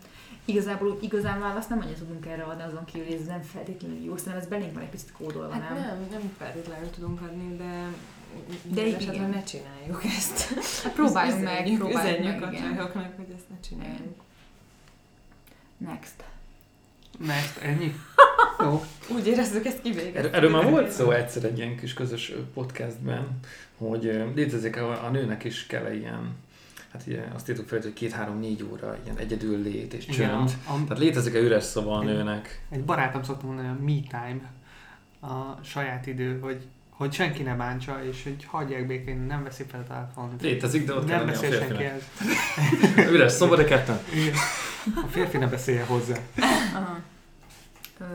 [0.45, 4.17] igazából igazán választ nem annyit tudunk erre adni azon kívül, hogy ez nem feltétlenül jó,
[4.17, 5.77] szerintem ez belénk van egy picit kódolva, Hát nem?
[5.79, 7.87] nem, nem feltétlenül tudunk adni, de
[8.63, 9.29] De de igen.
[9.29, 10.53] ne csináljuk ezt.
[10.83, 14.21] Hát próbáljunk meg, Üzenjük- próbáljunk üzenjük meg, a csajoknak, hogy ezt ne csináljuk.
[15.77, 16.23] Next.
[17.17, 17.95] mert ennyi.
[18.63, 18.83] Jó.
[19.15, 20.15] Úgy érezzük, ezt kivégeztük.
[20.15, 23.39] Erről, erről már volt szó egyszer egy ilyen kis közös podcastben,
[23.77, 26.35] hogy létezik a, a nőnek is kell ilyen,
[26.93, 30.51] hát ugye azt írtuk fel, hogy két-három-négy óra ilyen egyedül lét és Igen, csönd.
[30.67, 32.15] a, a, Tehát létezik-e üres szoba a Igen.
[32.15, 32.65] nőnek?
[32.69, 34.51] Egy barátom szokta mondani, a me time,
[35.33, 39.79] a saját idő, hogy, hogy senki ne bántsa, és hogy hagyják békén, nem veszi fel
[39.79, 40.41] a telefont.
[40.41, 42.03] Létezik, de ott Nem beszél senki ez.
[43.13, 43.99] Üres szoba, de ketten.
[44.13, 44.33] Igen.
[44.95, 46.15] A férfi ne beszélje hozzá.
[46.73, 46.99] Aha.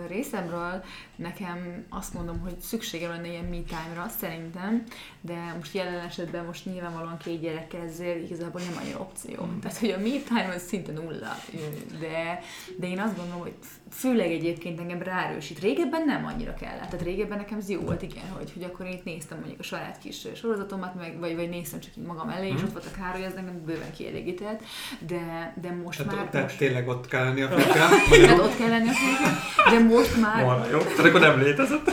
[0.08, 0.84] Részemről
[1.16, 4.82] nekem azt mondom, hogy szükségem lenne ilyen me time-ra, szerintem,
[5.20, 9.44] de most jelen esetben most nyilvánvalóan két gyerekkel ezért igazából nem annyira opció.
[9.44, 9.58] Mm.
[9.58, 11.36] Tehát, hogy a me time az szinte nulla,
[12.00, 12.40] de,
[12.76, 13.54] de én azt gondolom, hogy
[13.90, 15.58] főleg egyébként engem ráerősít.
[15.58, 16.88] Régebben nem annyira kellett.
[16.88, 19.62] Tehát régebben nekem ez jó volt, igen, hogy, hogy akkor én itt néztem mondjuk a
[19.62, 22.64] saját kis sorozatomat, meg, vagy, vagy néztem csak így magam elé, és Mhm.
[22.64, 24.62] ott volt a Károly, ez engem bőven kielégített,
[24.98, 26.14] de, de most már...
[26.14, 27.48] Tehát, tehát most, tényleg ott kell lenni a
[28.10, 29.38] tehát ott kell lenni a férfinak,
[29.78, 30.78] de most már Marha jó.
[30.78, 31.84] Tehát akkor nem létezett.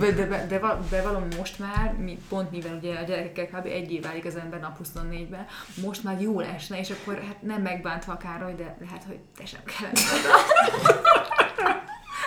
[0.00, 3.66] de, de, de, de, de valami most már, mi, pont mivel ugye a gyerekekkel kb.
[3.66, 5.46] egy év válik az ember nap 24-ben,
[5.82, 9.46] most már jól esne, és akkor hát nem megbántva a Károly, de lehet, hogy te
[9.46, 10.00] sem kellene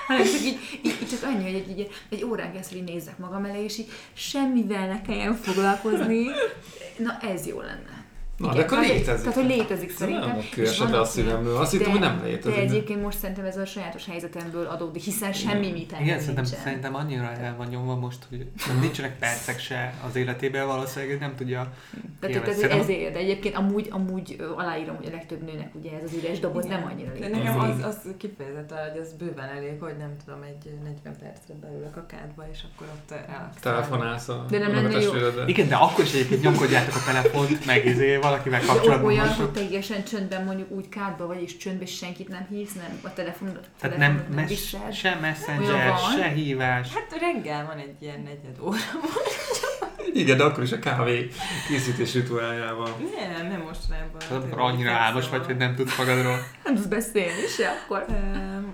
[0.07, 3.17] hanem csak így, így, így, csak annyi, hogy egy, egy, egy órán keresztül így nézzek
[3.17, 6.25] magam elé, és így semmivel ne kelljen foglalkozni.
[6.97, 7.98] Na ez jó lenne.
[8.39, 9.21] Na, de akkor tehát, létezik.
[9.23, 10.37] Tehát, hogy létezik Ez szerintem.
[10.79, 11.57] nem le a szívemből.
[11.57, 12.55] Azt hittem, hogy nem létezik.
[12.57, 16.59] De egyébként most szerintem ez a sajátos helyzetemből adódik, hiszen semmi mit Igen, szerintem, nincsen.
[16.63, 18.47] szerintem annyira el van nyomva most, hogy
[18.81, 21.73] nincsenek percek se az életében, valószínűleg nem tudja.
[22.19, 26.13] Tehát, szerintem- ezért, de egyébként amúgy, amúgy aláírom, hogy a legtöbb nőnek ugye ez az
[26.23, 26.79] üres doboz Igen.
[26.79, 27.43] nem annyira De létezik.
[27.43, 31.97] nekem az, az kifejezetten, hogy az bőven elég, hogy nem tudom, egy 40 percre beülök
[31.97, 33.59] a kádba, és akkor ott relaxálok.
[33.59, 35.11] Telefonálsz a De nem lenne jó.
[35.47, 39.55] Igen, de akkor is egyébként nyomkodjátok a telefont, meg izé, valakivel kapcsolatban olyan, vagytok.
[39.55, 43.67] hogy teljesen csöndben mondjuk úgy kádba vagy, és csöndben senkit nem hívsz, nem a telefonodat,
[43.79, 46.93] Tehát nem, nem mes, se messenger, se hívás.
[46.93, 48.77] Hát reggel van egy ilyen negyed óra.
[50.13, 51.29] Igen, de akkor is a kávé
[51.67, 52.95] készítés rituáljával.
[53.15, 54.19] Nem, nem mostanában.
[54.27, 56.39] Tehát Tényleg annyira álmos vagy, hogy nem tudsz magadról.
[56.63, 58.05] Nem tudsz beszélni se akkor.
[58.09, 58.73] Öm,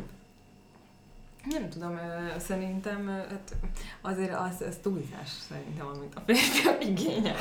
[1.49, 1.99] Nem tudom,
[2.47, 3.55] szerintem hát
[4.01, 7.36] azért az, az túlzás szerintem, amit a férfiak igényel.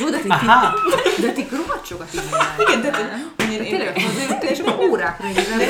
[0.00, 0.74] Jó, de ti, Aha!
[1.20, 2.68] de ti rohadt sokat igényeltek.
[2.68, 2.90] Igen, de-
[3.36, 5.60] De én, tényleg hazajött, és akkor órákra igazán.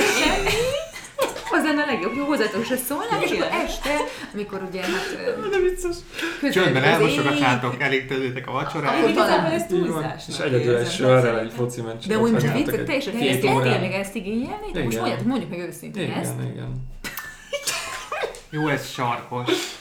[1.52, 3.90] Az lenne a legjobb, hogy hozzátok se szólnák, és akkor este,
[4.34, 5.16] amikor ugye hát...
[5.50, 5.96] De vicces.
[6.52, 8.98] Csöndben ég, elmosogatnátok, elég tezétek a én vacsorát.
[8.98, 9.44] Akkor talán.
[9.50, 9.66] van.
[9.66, 12.08] túlzásnak És egyedül sörrel egy foci meccsen.
[12.08, 13.44] De úgy most vicc, teljesen egy két
[13.92, 14.48] ezt tényleg?
[14.72, 16.32] De most mondjátok, mondjuk meg őszintén ezt.
[16.38, 16.88] Igen, igen.
[18.52, 19.79] Jó, ez sarkos.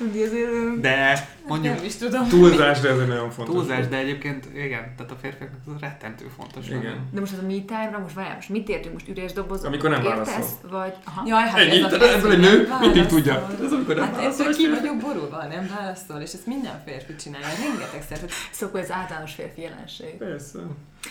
[0.00, 2.28] Azért, De mondjuk Nem is tudom.
[2.28, 3.54] Túlzás, de ez egy nagyon fontos.
[3.54, 6.68] túlzás, de egyébként igen, tehát a férfiaknak ez rettentő fontos.
[6.68, 6.80] lenne.
[6.80, 7.08] Igen.
[7.12, 8.92] De most az a me time-ra, most várjál, most mit értünk?
[8.92, 9.64] Most üres doboz?
[9.64, 10.26] Amikor nem Értesz?
[10.26, 10.70] válaszol.
[10.70, 11.22] Vagy, aha.
[11.26, 13.48] Jaj, hát Ennyi, ez ebből egy nő mindig tudja.
[13.64, 16.46] Ez amikor nem Hát válaszol, ez, hogy és ki vagyok borulva, nem válaszol, és ezt
[16.46, 18.18] minden férfi csinálja, rengetegszer.
[18.20, 20.14] hogy Szóval ez általános férfi jelenség.
[20.16, 20.58] Persze.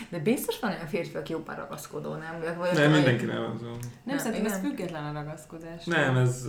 [0.09, 2.55] De biztos van olyan férfi, aki jobban ragaszkodó, nem?
[2.57, 3.61] Vagy Nem, mindenki nem az.
[3.61, 3.71] Nem,
[4.03, 5.83] Nem, szerintem ez független a ragaszkodás.
[5.85, 6.45] Nem, ez...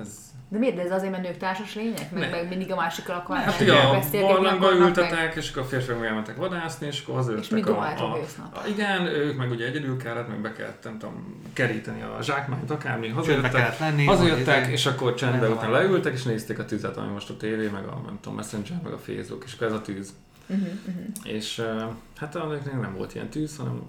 [0.00, 0.30] Ez...
[0.48, 0.76] De miért?
[0.76, 2.10] De ez azért, mert nők társas lények?
[2.10, 5.50] Meg, meg mindig a másikkal akarnak Hát ugye a beszélgetni barlangba akarnak, meg- ültetek, és
[5.50, 8.18] akkor a férfiak meg elmentek vadászni, és akkor És mi hazajöttek a, a,
[8.52, 12.70] a, Igen, ők meg ugye egyedül kellett, meg be kellett, nem tudom, keríteni a zsákmányt,
[12.70, 14.04] akármi, hazajöttek, lenni.
[14.04, 15.88] hazajöttek, és akkor csendben Nem után zavarják.
[15.88, 18.92] leültek, és nézték a tüzet, ami most a tévé, meg a nem tudom, Messenger, meg
[18.92, 20.14] a Facebook, és akkor ez a tűz.
[20.46, 21.04] Uh-huh, uh-huh.
[21.22, 21.82] És uh,
[22.16, 23.82] hát a nem volt ilyen tűz, hanem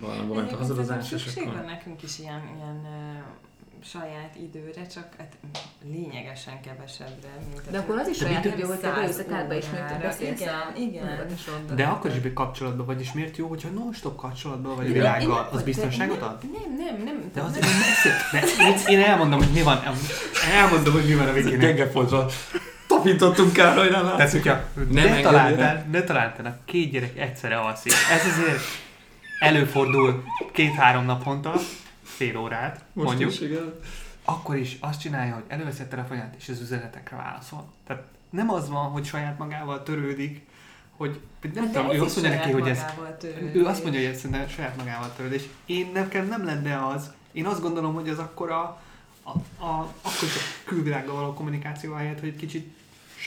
[0.00, 1.54] barlangba ment a és szükség akkor...
[1.54, 3.18] van nekünk is ilyen, ilyen ö,
[3.84, 5.36] saját időre, csak hát
[5.84, 7.28] lényegesen kevesebbre.
[7.50, 10.54] Mint De akkor az is saját idő, hogy te beülsz a és még beszélsz Igen,
[10.54, 11.26] a igen.
[11.74, 15.48] De akkor is kapcsolatban vagy, és miért jó, hogyha non-stop kapcsolatban vagy a világgal?
[15.52, 16.42] Az biztonságot nem, ad?
[16.52, 17.30] Nem, nem, nem.
[17.34, 17.68] De az nem.
[18.32, 19.82] De én, én elmondom, hogy mi van.
[20.52, 21.58] Elmondom, hogy mi van a végén.
[21.58, 22.26] Gengefontra
[22.88, 27.92] tapintottunk Károlyra, Tehát, hogyha Nem ne találtál, ne találtál, a két gyerek egyszerre alszik.
[27.92, 28.60] Ez azért
[29.40, 31.54] előfordul két-három naponta,
[32.18, 33.30] fél órát, Most mondjuk.
[33.30, 33.74] is, igen.
[34.24, 37.72] Akkor is azt csinálja, hogy előveszi a telefonját, és az üzenetekre válaszol.
[37.86, 40.46] Tehát nem az van, hogy saját magával törődik,
[40.96, 41.20] hogy
[41.54, 42.84] nem Hát tudom, ő azt mondja neki, hogy ez,
[43.52, 45.42] ő azt mondja, hogy ez szerintem saját magával törődés.
[45.66, 47.12] Én nekem nem lenne az.
[47.32, 48.80] Én azt gondolom, hogy az akkor a,
[49.22, 49.30] a,
[49.64, 52.76] a akkor a külvilággal való kommunikáció helyett, hogy egy kicsit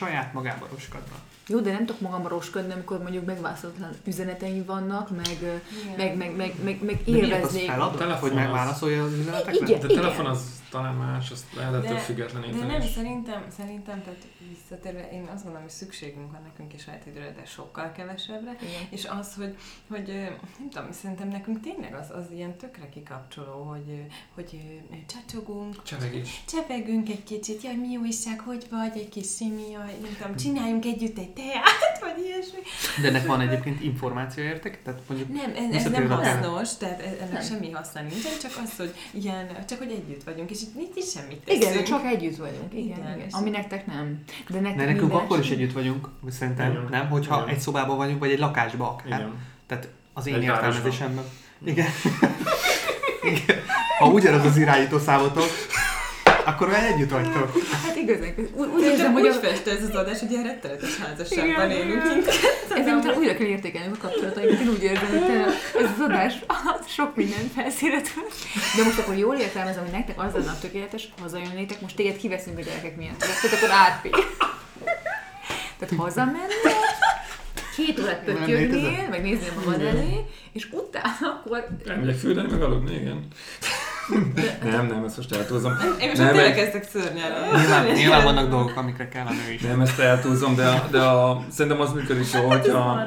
[0.06, 1.16] saját magába roskadna.
[1.48, 5.38] Jó, de nem tudok magam roskodni, amikor mondjuk megválaszolatlan üzeneteim vannak, meg,
[5.84, 5.96] Igen.
[5.98, 7.70] meg, meg, meg, meg, meg De miért az élveznék.
[7.70, 9.66] feladat, hogy megválaszolja az üzenetekre?
[9.68, 9.80] Igen.
[9.80, 12.60] De a telefon az talán más, azt lehet ettől függetleníteni.
[12.60, 12.90] De nem, is.
[12.92, 17.46] szerintem, szerintem, tehát visszatérve, én azt gondolom, hogy szükségünk van nekünk is saját időre, de
[17.46, 18.56] sokkal kevesebbre.
[18.62, 18.82] Igen.
[18.90, 19.58] És az, hogy,
[19.90, 20.08] hogy
[20.60, 24.60] nem tudom, szerintem nekünk tényleg az, az ilyen tökre kikapcsoló, hogy, hogy
[25.08, 26.44] csacsogunk, Csevegés.
[26.48, 30.86] csevegünk egy kicsit, jaj, mi újság, hogy vagy, egy kis simi, jaj, nem tudom, csináljunk
[30.86, 32.60] együtt egy teát, vagy ilyesmi.
[33.02, 34.82] De ennek van egyébként információ értek?
[34.84, 37.42] Tehát mondjuk Nem, ez, ez nem hasznos, tehát ez- ennek Nem.
[37.42, 41.10] semmi haszna nincsen, csak az, hogy ilyen, csak hogy együtt vagyunk, és itt, itt is
[41.12, 41.64] semmit teszünk.
[41.64, 42.74] Igen, de csak együtt vagyunk.
[42.74, 43.20] Igen, Igen, igen.
[43.28, 44.24] és- Ami nektek nem.
[44.50, 46.88] De, nektek de nekünk akkor is együtt vagyunk, szerintem, Igen.
[46.90, 47.10] nem?
[47.10, 47.48] Hogyha Igen.
[47.56, 49.08] egy szobában vagyunk, vagy egy lakásban akár.
[49.20, 49.34] Igen.
[49.68, 51.24] Tehát az én értelmezésemben.
[51.66, 51.88] Igen.
[53.24, 53.58] Igen.
[54.00, 55.44] Ha ugyanaz az irányító számotok,
[56.46, 57.52] akkor már együtt vagytok.
[57.86, 61.72] Hát igazán, úgy, úgy érzem, hogy úgy festő ez az adás, hogy ilyen rettenetes házasságban
[61.72, 62.78] Igen, élünk mindketten.
[62.78, 64.60] ezért utána újra kell értékelni a kapcsolatainkat.
[64.60, 68.14] Én úgy érzem, hogy ez az adás az sok minden felszíret
[68.78, 72.18] De most akkor jól értelmezem, hogy nektek az lenne a tökéletes, ha hazajönnétek, most téged
[72.18, 73.18] kiveszünk a gyerekek miatt.
[73.18, 74.10] Tehát akkor átpi.
[75.80, 76.48] Tehát hazamennél,
[77.76, 83.28] két órát pöttyögnél, meg néznél magad elé, és utána akkor Elmegyek fürdeni, meg aludni, igen.
[84.64, 85.72] Nem, nem, ezt most eltúlzom.
[86.02, 87.58] Én most Nem, tényleg kezdek szörnyelni.
[87.58, 89.62] Nyilván, nyilván vannak dolgok, amikre kell a nő is.
[89.62, 93.04] Nem, ezt eltúlzom, de, a, de a, szerintem az működik jó, hogyha,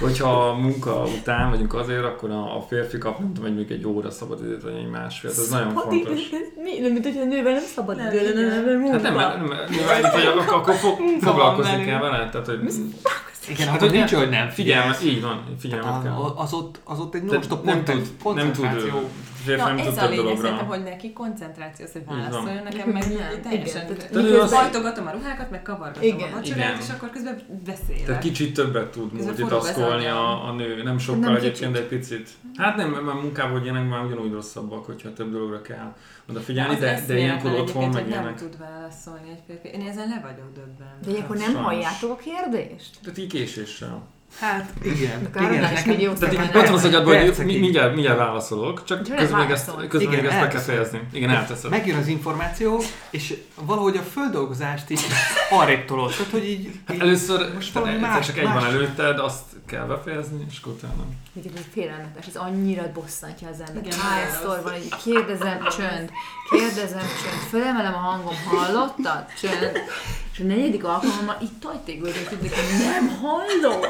[0.00, 3.86] hogyha a munka után vagyunk azért, akkor a, a férfi kap, nem tudom, még egy
[3.86, 5.30] óra szabad időt, vagy egy másfél.
[5.30, 6.20] Ez nagyon fontos.
[6.62, 6.78] Mi?
[6.80, 8.64] Nem, mint hogyha a nővel nem szabad idő lenne, igen.
[8.64, 10.74] nem, nem, Hát nem, nem, nem, akkor,
[11.20, 12.60] foglalkozni kell vele, tehát hogy
[13.48, 15.16] Igen, Hát, hát hogy nincs, nem- hogy nem figyelme, figyelsz.
[15.16, 16.12] így van, figyelmet kell.
[16.36, 18.64] az, ott, az ott egy Tehát non-stop nem tud, nem tud,
[19.46, 23.40] férfi Na, nem ez a lényeg szerintem, hogy neki koncentráció, hogy válaszoljon nekem, meg nem.
[23.42, 23.86] teljesen.
[24.50, 26.32] Hajtogatom a ruhákat, meg kavargatom Igen.
[26.32, 28.04] a vacsorát, és akkor közben beszélek.
[28.04, 32.28] Tehát kicsit többet tud multitaszkolni a, a nő, nem sokkal Nem egyébként, de egy picit.
[32.56, 35.94] Hát nem, mert munkában, ilyenek már ugyanúgy rosszabbak, hogyha több dologra kell
[36.28, 38.34] odafigyelni, de, de eszméletlen ilyenkor otthon meg hogy nem ilyenek.
[38.38, 39.68] tud válaszolni egy férfi.
[39.78, 40.98] Én ezen le vagyok döbben.
[41.04, 41.62] De akkor nem Sajnos.
[41.64, 42.90] halljátok a kérdést?
[43.02, 44.14] Tehát így késéssel.
[44.40, 45.28] Hát igen.
[45.34, 46.90] Annál igen nekem- millió Tehát így ott van az nem.
[46.90, 50.60] agyadban, hogy mindjárt, mindjárt válaszolok, csak közben még ezt, közben még Igen, ezt be kell
[50.60, 51.00] fejezni.
[51.12, 51.70] Igen, elteszed.
[51.70, 55.00] Megjön az információ, és valahogy a földolgozást is
[55.50, 56.10] arrébb tolod.
[56.10, 59.18] Tehát, hogy így, Hát így először Most valami egyszer más- csak egy van más- előtted,
[59.18, 61.04] azt kell befejezni, és akkor utána.
[61.56, 63.84] Ez félelmetes, ez annyira bosszantja az ember.
[63.86, 66.10] Igen, Hányszor van, hogy kérdezem, csönd,
[66.50, 69.24] kérdezem, csönd, fölemelem a hangom, hallottad?
[69.40, 69.70] Csönd.
[70.36, 73.86] És a negyedik alkalommal így tajtékből tudnék, hogy nem hallod.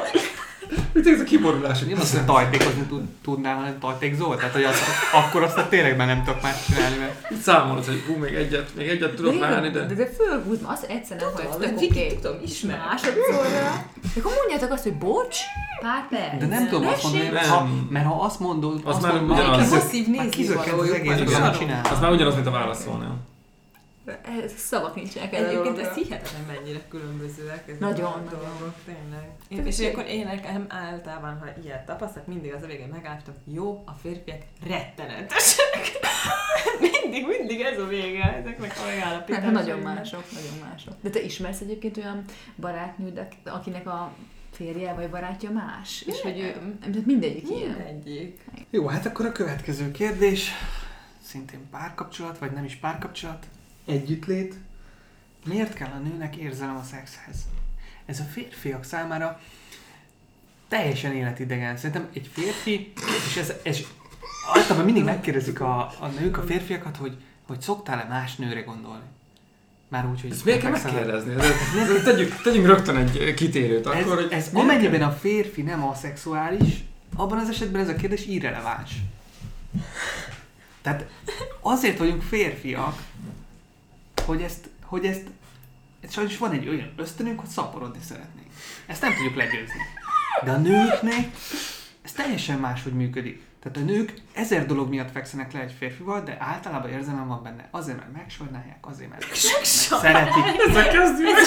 [0.93, 1.79] Mit ez a kiborulás?
[1.79, 4.35] nem azt, hogy tajtékozni tud, tudnál, hanem tajtékzol.
[4.35, 4.75] Tehát, hogy az,
[5.13, 8.75] akkor aztán tényleg már nem tudok más csinálni, mert Itt számolod, hogy hú, még egyet,
[8.75, 9.85] még egyet tudok várni, de...
[9.85, 12.19] de, de fölhúzom, azt egyszer nem mert tök oké.
[12.21, 12.85] tudom, ismerem.
[12.85, 13.85] Másodszorra.
[14.13, 15.37] De akkor mondjátok azt, hogy bocs,
[15.81, 16.39] pár perc.
[16.39, 17.49] de nem tudom azt mondani, Mesélj.
[17.49, 19.69] ha, mert ha azt mondod, Az azt már ugyanaz.
[19.69, 21.81] már az- már kizökkent az egész, hogy csinál.
[21.91, 23.05] Az már ugyanaz, mint a válaszolni.
[24.43, 28.29] Ez szavak nincsenek erre a Egyébként ez hihetetlen mennyire különbözőek ezek Nagyon, a nagyon.
[28.39, 29.29] dolgok, tényleg.
[29.47, 33.83] Én, és akkor én nekem általában, ha ilyet tapasztalok, mindig az a végén megálltam, jó,
[33.85, 35.65] a férfiak rettenetesek.
[37.01, 39.53] mindig, mindig ez a vége ezeknek a megállapításoknak.
[39.53, 40.93] nagyon mások, nagyon mások.
[41.01, 42.23] De te ismersz egyébként olyan
[42.55, 44.13] barátnőd, ak- akinek a
[44.51, 46.03] férje vagy barátja más?
[46.07, 47.69] És hogy ő, mindegyik ilyen.
[47.69, 48.45] Mindegyik.
[48.69, 50.51] Jó, hát akkor a következő kérdés,
[51.23, 53.45] szintén párkapcsolat, vagy nem is párkapcsolat,
[53.87, 54.55] együttlét.
[55.45, 57.35] Miért kell a nőnek érzelem a szexhez?
[58.05, 59.39] Ez a férfiak számára
[60.67, 61.77] teljesen életidegen.
[61.77, 62.93] Szerintem egy férfi,
[63.27, 63.79] és ez, ez
[64.53, 69.03] általában mindig megkérdezik a, a nők a férfiakat, hogy, hogy szoktál-e más nőre gondolni?
[69.87, 70.31] Már úgy, hogy...
[70.31, 71.33] Ezt miért kell megkérdezni?
[71.33, 75.83] Ez- ez- Tegyünk, tegyünk rögtön egy kitérőt Ez, akkor, hogy ez amennyiben a férfi nem
[75.83, 76.83] aszexuális,
[77.15, 78.91] abban az esetben ez a kérdés irreleváns.
[80.81, 81.05] Tehát
[81.61, 83.01] azért vagyunk férfiak,
[84.27, 85.23] hogy ezt, hogy ezt,
[86.01, 88.47] ezt sajnos van egy olyan ösztönünk, hogy szaporodni szeretnénk.
[88.85, 89.81] Ezt nem tudjuk legyőzni.
[90.43, 91.29] De a nőknek
[92.01, 93.41] ez teljesen máshogy működik.
[93.59, 97.67] Tehát a nők ezer dolog miatt fekszenek le egy férfival, de általában érzelem van benne.
[97.71, 100.43] Azért, mert megsajnálják, azért, mert, szeretik.
[100.69, 101.29] Ezek kezdjük.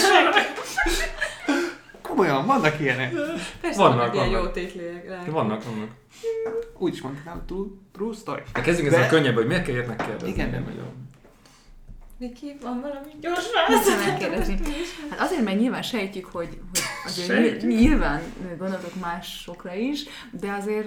[2.03, 3.13] Komolyan, vannak ilyenek.
[3.61, 5.25] Persze, Vannak, vannak ilyen jó tétliek rá.
[5.25, 5.91] Vannak, vannak.
[6.79, 8.43] Úgy is mondtam, true, true story.
[8.53, 10.29] Hát kezdjünk De- ezzel könnyebb, hogy miért kell ilyet megkérdezni.
[10.29, 10.49] Igen.
[10.49, 11.10] Igen, nagyon.
[12.21, 13.89] Viki, van valami gyors válasz?
[15.11, 17.71] Hát azért, mert nyilván sejtjük, hogy, hogy azért Sejtjük.
[17.71, 18.23] nyilván,
[18.59, 20.87] gondoltok másokra is, de azért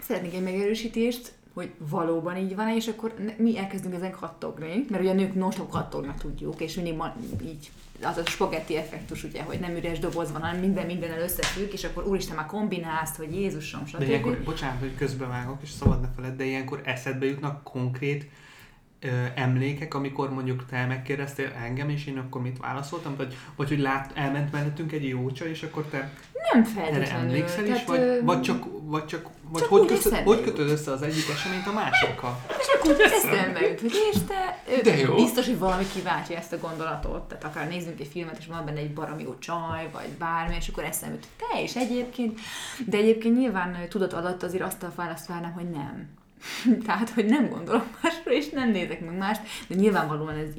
[0.00, 5.10] szeretnék egy megerősítést, hogy valóban így van és akkor mi elkezdünk ezen kattogni, mert ugye
[5.10, 7.70] a nők non kattognak tudjuk, és mindig ma, így
[8.02, 11.84] az a spagetti effektus, ugye, hogy nem üres doboz van, hanem minden mindennel összefügg, és
[11.84, 14.02] akkor úristen már kombinálsz, hogy Jézusom, De stb.
[14.02, 18.30] ilyenkor, bocsánat, hogy közbevágok, és szabad ne feled, de ilyenkor eszedbe jutnak konkrét
[19.00, 23.78] ö, emlékek, amikor mondjuk te megkérdeztél engem, és én akkor mit válaszoltam, vagy, vagy hogy
[23.78, 26.12] lát, elment mellettünk egy jócsa, és akkor te
[26.52, 30.22] nem erre emlékszel is, tehát, vagy, ö, vagy csak, vagy csak, vagy csak hogy, eszedbe
[30.24, 32.44] hogy kötöd össze az egyik eseményt a másikkal?
[32.48, 35.14] Csak úgy eszembe jut, hogy és te, De jó.
[35.14, 38.78] biztos, hogy valami kiváltja ezt a gondolatot, tehát akár nézzünk egy filmet, és van benne
[38.78, 42.40] egy baromi jó csaj, vagy bármi, és akkor eszembe jut, te is egyébként,
[42.86, 46.08] de egyébként nyilván tudat alatt azért azt a választ várnám, hogy nem.
[46.86, 50.54] Tehát, hogy nem gondolok másra, és nem nézek meg mást, de nyilvánvalóan ez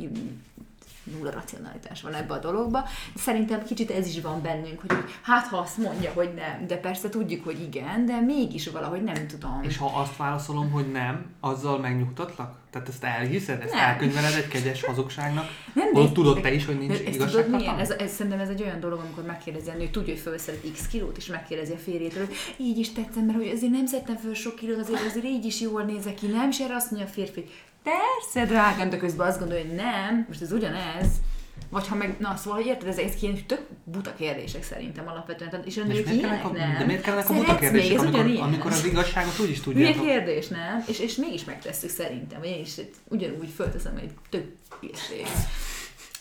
[1.11, 2.81] nulla racionalitás van ebbe a dologba.
[3.13, 6.77] De szerintem kicsit ez is van bennünk, hogy hát ha azt mondja, hogy nem, de
[6.77, 9.59] persze tudjuk, hogy igen, de mégis valahogy nem tudom.
[9.61, 12.55] És ha azt válaszolom, hogy nem, azzal megnyugtatlak?
[12.77, 13.61] Tehát ezt elhiszed?
[13.61, 13.83] Ezt Nem.
[13.83, 15.45] elkönyveled egy kegyes hazugságnak?
[15.73, 17.43] nem néz- tudod te is, hogy nincs De ezt igazság.
[17.45, 17.79] tudod milyen?
[17.79, 20.87] Ez, ez, szerintem ez egy olyan dolog, amikor megkérdezi a nő, tudja, hogy felszeret x
[20.87, 22.35] kilót, és megkérdezi a férjétől, hogy
[22.65, 25.61] így is tetszem, mert hogy azért nem szedtem föl sok kilót, azért, azért így is
[25.61, 26.49] jól nézek ki, nem?
[26.49, 27.45] És erre azt mondja a férfi,
[27.83, 31.07] persze, drágám, de közben azt gondolja, hogy nem, most ez ugyanez.
[31.69, 35.61] Vagy ha meg, na szóval, hogy érted, ez, ez ilyen tök buta kérdések szerintem alapvetően.
[35.65, 36.77] És a nők ilyenek a, nem.
[36.77, 38.43] de miért kellenek a buta még, kérdések, ez amikor, ugyanilyen.
[38.43, 40.05] amikor az igazságot úgy is tudjátok?
[40.05, 40.83] kérdés, nem?
[40.87, 44.45] És, és mégis megtesszük szerintem, vagy én is ugyanúgy fölteszem egy tök
[44.79, 45.25] hülyeség.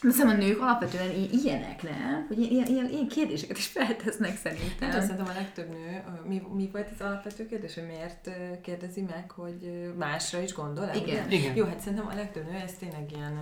[0.07, 2.25] De Szerintem a nők alapvetően ilyenek, nem?
[2.29, 5.01] Hogy ilyen, ilyen, ilyen kérdéseket is feltesznek Nem tudom, szerintem.
[5.01, 8.31] szerintem a legtöbb nő, mi, mi volt az alapvető kérdés, hogy miért
[8.63, 11.27] kérdezi meg, hogy másra is gondol Igen.
[11.27, 11.37] Ugye?
[11.37, 11.57] Igen.
[11.57, 13.39] Jó, hát szerintem a legtöbb nő ez tényleg ilyen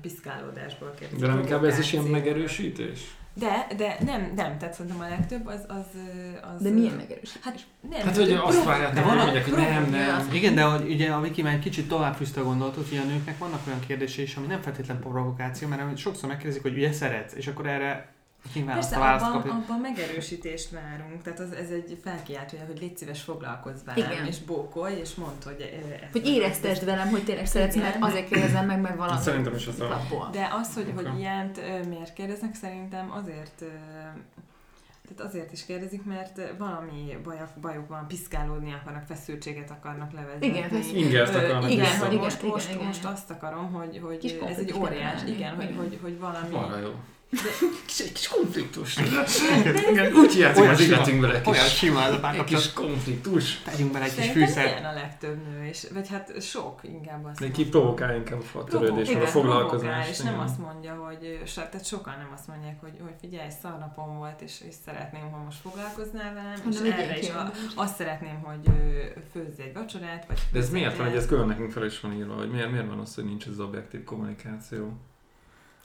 [0.00, 1.26] piszkálódásból kérdezi.
[1.26, 3.16] De inkább ez is ilyen megerősítés?
[3.38, 5.64] De, de nem, nem, tehát szerintem a legtöbb az...
[5.68, 5.86] az,
[6.54, 7.38] az De milyen megerősítés?
[7.42, 8.00] Hát nem.
[8.00, 10.28] Hát, hogy azt várják, De van- mondják, hogy nem, nem.
[10.32, 13.04] Igen, de hogy ugye a Viki már egy kicsit tovább fűzte a gondolatot, hogy a
[13.04, 17.34] nőknek vannak olyan kérdései is, ami nem feltétlen provokáció, mert sokszor megkérdezik, hogy ugye szeretsz,
[17.34, 18.14] és akkor erre
[18.52, 19.50] kíván azt Persze, a választ abban, kapni.
[19.50, 24.26] abban megerősítést várunk, tehát az, ez egy felkiáltója, hogy légy szíves foglalkozz velem, Igen.
[24.26, 25.60] és bókolj, és mondd, hogy...
[26.02, 27.86] ezt- Hogy éreztesd velem, hogy tényleg szeretsz, Igen.
[27.88, 29.20] mert azért kérdezem meg, mert valami.
[29.22, 30.28] Szerintem is az a-.
[30.32, 31.08] De az, hogy, Oka.
[31.08, 33.66] hogy ilyent ö, miért kérdeznek, szerintem azért, ö,
[35.14, 40.46] tehát azért is kérdezik, mert valami bajok, bajuk van, piszkálódni akarnak, feszültséget akarnak levezetni.
[40.46, 43.12] Igen, Ö, akarnak igen, hogy igen, most, igen, most, igen, most igen.
[43.12, 46.54] azt akarom, hogy, hogy ez egy óriás, kell igen, hogy, hogy, hogy valami...
[46.54, 46.92] Arra jó.
[47.86, 48.96] Kis, egy kis konfliktus.
[49.90, 52.72] Igen, Úgy hiányzik Olyan az sima- életünkből egy Olyan kis, sima ez a egy kis
[52.72, 53.62] konfliktus.
[53.62, 54.66] Tegyünk bele egy kis Szerintem fűszer.
[54.66, 59.08] ilyen a legtöbb nő, és, vagy hát sok inkább azt Neki provokál inkább a törődés,
[59.08, 60.08] Igen, a foglalkozás.
[60.08, 64.40] és nem azt mondja, hogy, tehát sokan nem azt mondják, hogy, hogy figyelj, szarnapom volt,
[64.40, 68.60] és, és szeretném, ha most foglalkoznál velem, és erre is a, azt szeretném, hogy
[69.32, 72.12] főzz egy vacsorát, vagy De ez miért van, hogy ez külön nekünk fel is van
[72.12, 74.92] írva, hogy miért, miért van az, hogy nincs ez az objektív kommunikáció?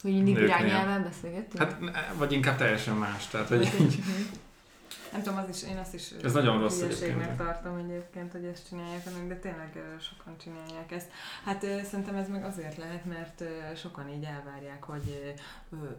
[0.01, 1.57] Hogy mindig irányelven beszélgetünk?
[1.57, 1.77] Hát,
[2.17, 3.99] vagy inkább teljesen más, tehát hogy így.
[5.11, 7.37] Nem tudom, az is, én azt is Ez nagyon rossz hülyeségnek egyébként.
[7.37, 9.71] tartom egyébként, hogy ezt csinálják, de tényleg
[10.01, 11.09] sokan csinálják ezt.
[11.45, 13.43] Hát szerintem ez meg azért lehet, mert
[13.75, 15.33] sokan így elvárják, hogy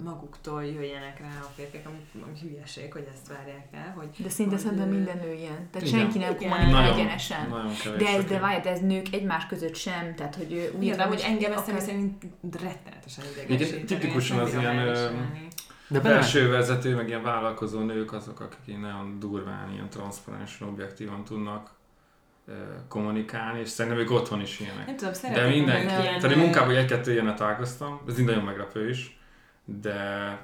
[0.05, 4.55] maguktól jöjjenek rá a férfiak, ami, ami hülyeség, hogy ezt várják el, hogy De szinte
[4.55, 5.69] Hogy, szerintem minden nő ilyen.
[5.71, 6.01] Tehát igen.
[6.01, 7.49] senki nem kommunikál egyenesen.
[7.49, 7.99] nagyon.
[7.99, 11.53] De ez, de várj, ez nők egymás között sem, tehát hogy úgy értem, hogy engem
[11.53, 12.23] ezt akár- szerint
[12.63, 13.85] rettenetesen Igen, idegesíteni.
[13.85, 14.95] tipikusan az ilyen.
[15.93, 21.25] De Belső vezető, meg ilyen vállalkozó nők azok, akik ilyen nagyon durván, ilyen transzparensen, objektívan
[21.25, 21.71] tudnak
[22.89, 24.87] kommunikálni, és szerintem ők otthon is ilyenek.
[24.87, 29.21] Nem tudom, De mindenki, tehát én munkában egy-kettő ilyennel találkoztam, ez így nagyon meglepő is,
[29.65, 30.39] de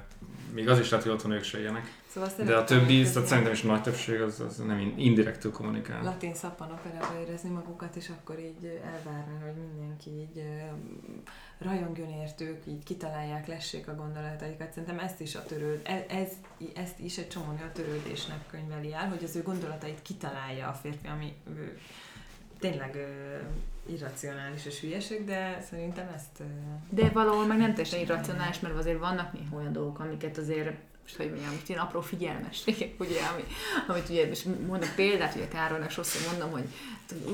[0.53, 1.97] még az is lehet, hogy otthon ők se ilyenek.
[2.07, 6.03] Szóval De a többi, tehát szerintem is nagy többség az, az nem in- indirektül kommunikál.
[6.03, 10.43] Latin szappanoperába érezni magukat, és akkor így elvárni, hogy mindenki így
[11.59, 14.71] rajongjon értük, így kitalálják, lessék a gondolataikat.
[14.71, 16.27] Szerintem ezt is a törőd, ez, ez,
[16.75, 21.07] ezt is egy csomó a törődésnek könyveli el, hogy az ő gondolatait kitalálja a férfi,
[21.07, 21.79] ami ő,
[22.59, 23.37] tényleg ö,
[23.91, 26.39] irracionális és hülyeség, de szerintem ezt...
[26.39, 26.43] Ö,
[26.89, 31.21] De valahol meg nem teljesen irracionális, mert azért vannak néha olyan dolgok, amiket azért most
[31.21, 33.43] hogy mondjam, most ilyen apró figyelmességek, ugye, ami,
[33.87, 36.67] amit ugye, most mondok példát, ugye Károlynak sokszor mondom, hogy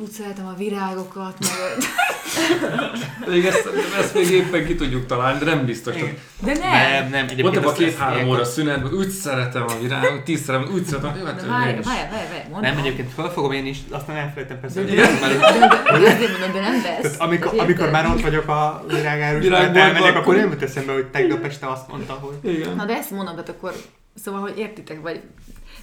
[0.02, 1.90] úgy szeretem a virágokat, meg
[3.28, 5.96] Még ezt, ezt még éppen ki tudjuk találni, de nem biztos.
[5.96, 6.18] Igen.
[6.40, 7.10] de nem.
[7.10, 11.18] Nem, nem, Mondtam a két-három óra szünetben, úgy szeretem a virágot, tíz szeretem, úgy szeretem,
[11.20, 12.62] jó, hát De várj, várj, várj, mondom.
[12.62, 14.82] Nem, egyébként felfogom én is, aztán elfelejtem persze.
[14.82, 17.02] De, hogy de, de, de, de, de, mondom, de nem vesz.
[17.02, 20.94] Tehát amikor, amikor már ott vagyok a virágárus, Virágboltban, elmegyek, akkor akkor- nem jut eszembe,
[20.94, 22.54] hogy tegnap este azt mondta, hogy...
[22.54, 22.76] Igen.
[22.76, 23.74] Na de ezt mondom, tehát akkor,
[24.24, 25.22] szóval, hogy értitek, vagy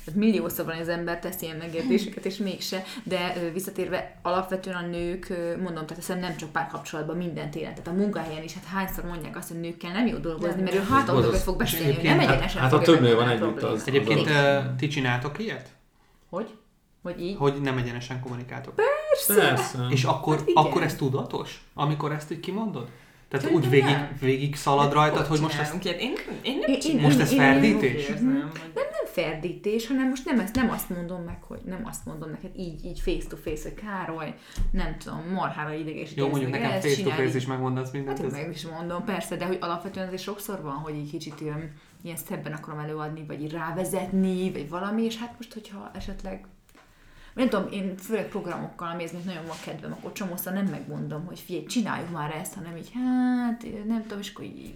[0.05, 5.29] tehát milliószor van az ember tesz ilyen megértéseket, és mégse, de visszatérve alapvetően a nők,
[5.63, 9.37] mondom, tehát hiszem nem csak párkapcsolatban, minden téren, tehát a munkahelyen is, hát hányszor mondják
[9.37, 12.71] azt, hogy nőkkel nem jó dolgozni, mert ő mögött fog beszélni, nem hát- egyenesen hát
[12.71, 14.31] ha fogja több nő van a együtt, az- Egyébként
[14.77, 15.69] ti csináltok ilyet?
[16.31, 16.51] Hogy?
[17.03, 17.37] Hogy így?
[17.37, 18.75] Hogy nem egyenesen kommunikáltok.
[18.75, 19.55] Persze.
[19.91, 20.65] És akkor, Hát igen.
[20.65, 21.65] akkor ez tudatos?
[21.75, 22.89] Amikor ezt így kimondod?
[23.29, 24.17] Tehát úgy Szerintem végig, nem.
[24.21, 25.85] végig szalad rajtad, hogy most ezt...
[25.85, 25.95] Én,
[26.43, 27.01] én nem Én- én-.
[27.01, 28.09] Most ez én- ferdítés?
[28.11, 28.53] Úgy nem
[29.13, 32.85] ferdítés, hanem most nem, ezt, nem azt mondom meg, hogy nem azt mondom neked így,
[32.85, 34.35] így face to face, hogy Károly,
[34.71, 36.15] nem tudom, marhára ideges.
[36.15, 38.19] Jó, mondjuk nekem face to face is megmondasz mindent.
[38.19, 41.41] Hát én meg is mondom, persze, de hogy alapvetően azért sokszor van, hogy így kicsit
[41.41, 41.73] ilyen,
[42.03, 46.47] ilyen szebben akarom előadni, vagy így rávezetni, vagy valami, és hát most, hogyha esetleg
[47.35, 51.65] nem tudom, én főleg programokkal, még nagyon van kedvem, akkor csomószor nem megmondom, hogy figyelj,
[51.65, 54.75] csináljuk már ezt, hanem így, hát, nem tudom, és akkor így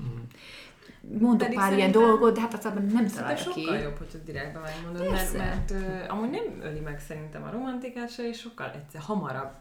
[1.21, 3.61] mondok Pedig pár ilyen dolgot, de hát aztán nem találja ki.
[3.63, 5.75] sokkal jobb, hogyha direktben megmondod, mert, mert ö,
[6.09, 9.53] amúgy nem öli meg szerintem a romantikát se, és sokkal egyszer hamarabb,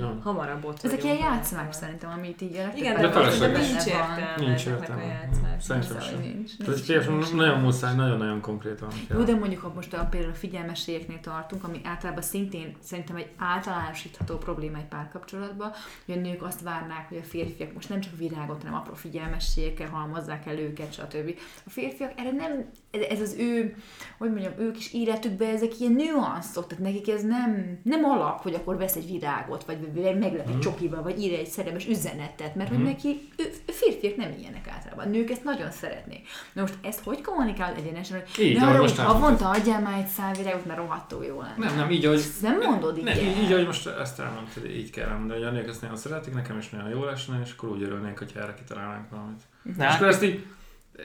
[0.00, 0.20] van.
[0.22, 3.68] hamarabb ott Ezek ilyen játszmák szerintem, amit így a Igen, De felesleges.
[3.70, 5.02] nincs értelme Nincs értelme.
[5.02, 5.60] a játszmák.
[5.60, 6.14] Szerintem sem.
[6.14, 7.06] hogy nincs.
[7.08, 7.32] Nincs.
[7.32, 8.88] nagyon muszáj, nagyon-nagyon konkrétan.
[9.10, 13.28] Jó, de mondjuk, ha most a, például a figyelmességeknél tartunk, ami általában szintén szerintem egy
[13.38, 15.70] általánosítható probléma egy párkapcsolatban,
[16.06, 19.88] hogy a nők azt várnák, hogy a férfiak most nem csak virágot, hanem apró figyelmességekkel
[19.88, 21.34] halmozzák el őket, stb.
[21.66, 22.64] A férfiak erre nem,
[23.10, 23.76] ez az ő,
[24.18, 28.54] hogy mondjam, ők is életükben ezek ilyen nüanszok, tehát nekik ez nem, nem alap, hogy
[28.54, 29.78] akkor vesz egy virágot, vagy
[30.18, 32.86] meglep egy csokival, vagy ír egy szerelmes üzenetet, mert hogy Mhm.
[32.86, 36.28] neki, ő, férfiak nem ilyenek általában, nők ezt nagyon szeretnék.
[36.52, 40.06] Na most ezt hogy kommunikálod egyenesen, hogy Így, ne arra, most havonta adjál már egy
[40.06, 41.54] szál virágot, mert rohadtul jó lenne.
[41.66, 42.22] Nem, nem, így, ahogy...
[42.42, 43.04] Nem mondod így.
[43.04, 45.96] Nem, így, így, ahogy most ezt elmondtad, így kell elmondani, hogy a nők ezt nagyon
[45.96, 49.42] szeretik, nekem is nagyon jó lesne, és akkor úgy örülnénk, hogyha erre kitalálnánk valamit.
[49.76, 50.44] Na, És akkor ezt így,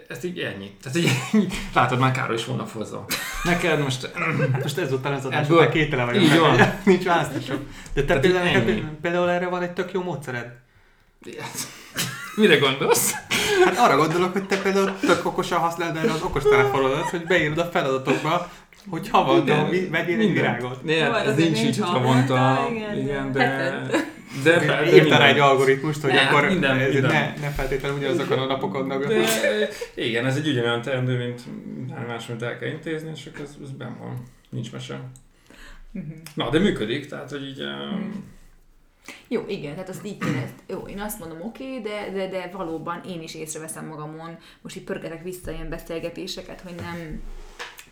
[0.07, 0.71] ezt így ennyi.
[0.81, 1.09] Tehát így,
[1.41, 3.05] így látod, már Károly is volna hozza.
[3.43, 4.11] Neked most...
[4.51, 6.23] Hát most ezután ez adás, Ebből- után kétele vagyok.
[6.23, 6.57] Így van.
[6.85, 7.57] Nincs választásom.
[7.93, 8.83] De te például, ennyi.
[9.01, 10.45] például erre van egy tök jó módszered.
[12.35, 13.13] Mire gondolsz?
[13.65, 17.65] Hát arra gondolok, hogy te például tök okosan használod erre az okostelefonodat, hogy beírod a
[17.65, 18.49] feladatokba,
[18.89, 20.83] hogy havonta vegyél egy virágot.
[20.83, 22.59] Nem, Jó, ez nincs nincs így havonta.
[22.71, 23.81] igen, Igen, de-
[24.43, 24.59] de...
[24.59, 25.21] De, de, Írtál rá minden.
[25.21, 27.11] egy algoritmust, hogy Ne, akkor minden, ez minden.
[27.11, 29.23] Ne, ne feltétlenül ugyanazokon a napokon De, nagolod.
[29.95, 31.41] igen, ez egy ugyanolyan teendő, mint
[32.07, 34.23] más, amit el kell intézni, és akkor ez, ez benn van.
[34.49, 35.01] Nincs mese.
[35.91, 36.11] Mhm.
[36.33, 37.61] Na, de működik, tehát, hogy így...
[37.61, 38.23] Um,
[39.27, 43.01] Jó, igen, tehát azt így kéne, jó, én azt mondom, oké, de, de, de valóban
[43.07, 47.21] én is észreveszem magamon, most így pörgetek vissza ilyen beszélgetéseket, hogy nem,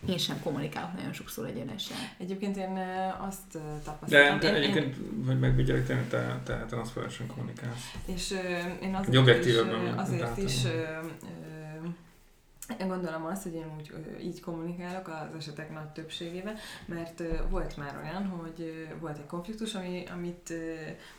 [0.06, 1.98] én sem kommunikálok nagyon sokszor egyenesen.
[2.18, 2.80] Egyébként én
[3.28, 4.40] azt ö, de, tapasztaltam.
[4.40, 4.96] de én- én- egyébként,
[5.28, 7.92] hogy megvigyelek, te, te, te transzparensen kommunikálsz.
[8.06, 8.32] És
[8.82, 10.84] én azért Egy objektívebb is, azért is ö,
[12.80, 17.96] én gondolom azt, hogy én úgy így kommunikálok az esetek nagy többségében, mert volt már
[18.04, 20.54] olyan, hogy volt egy konfliktus, ami, amit,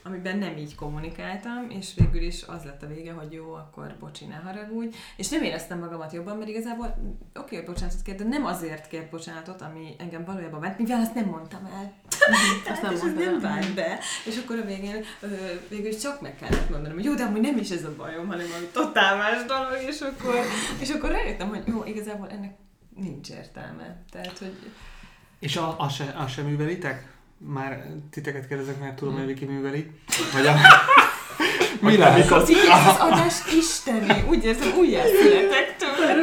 [0.03, 4.25] amiben nem így kommunikáltam, és végül is az lett a vége, hogy jó, akkor bocsi,
[4.25, 6.95] ne haragudj, és nem éreztem magamat jobban, mert igazából
[7.35, 11.15] oké, hogy bocsánatot kér, de nem azért kért bocsánatot, ami engem valójában vett, mivel azt
[11.15, 11.93] nem mondtam el.
[12.71, 13.99] Azt nem és ez nem vált be.
[14.25, 15.05] És akkor a végén
[15.69, 18.47] végül csak meg kellett mondanom, hogy jó, de amúgy nem is ez a bajom, hanem
[18.49, 20.41] valami totál más dolog, és akkor,
[20.79, 22.55] és akkor rájöttem, hogy jó, igazából ennek
[22.97, 23.97] nincs értelme.
[24.11, 24.57] Tehát, hogy
[25.39, 27.17] És a, azt se, azt se művelitek?
[27.39, 29.25] Már titeket kérdezek, mert tudom, Hmm.
[29.25, 29.91] hogy Viki műveli.
[30.35, 30.55] Vagy a...
[31.81, 36.23] Mi figyelj, ez az adás isteni, úgy érzem, újjászületek tőle.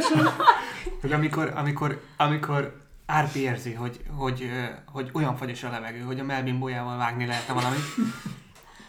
[1.01, 4.50] hogy amikor, amikor, amikor Árpi érzi, hogy, hogy,
[4.86, 7.80] hogy olyan fagyos a levegő, hogy a melbimbójával vágni lehetne valamit,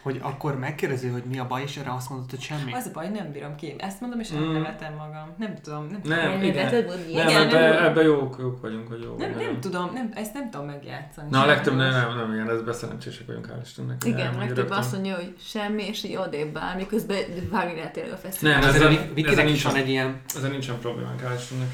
[0.03, 2.73] hogy akkor megkérdezi, hogy mi a baj, és erre azt mondod, hogy semmi.
[2.73, 3.75] Az a baj, nem bírom ki.
[3.77, 4.43] Ezt mondom, és Mm.
[4.43, 5.33] elnevetem magam.
[5.37, 6.17] Nem tudom, nem tudom.
[6.17, 6.71] Nem, Nem, igen.
[6.71, 9.15] nem, nem, Nem, Igen, ebbe, nem- ebbe jók, jók vagyunk, hogy jó.
[9.17, 11.29] Nem, vagy nem tudom, nem, ezt nem tudom megjátszani.
[11.29, 14.03] Na, a legtöbb nem, nem, nem, igen, ez beszerencsések vagyunk, hál' Istennek.
[14.05, 17.17] Igen, Nem, legtöbb azt mondja, hogy semmi, és így odébb áll, miközben
[17.51, 18.59] vágni lehet a fesztivál.
[18.59, 18.97] Nem, a ezen is
[19.35, 21.67] van nincsen- egy ilyen, Ezen nincsen problémánk, hál' Istennek.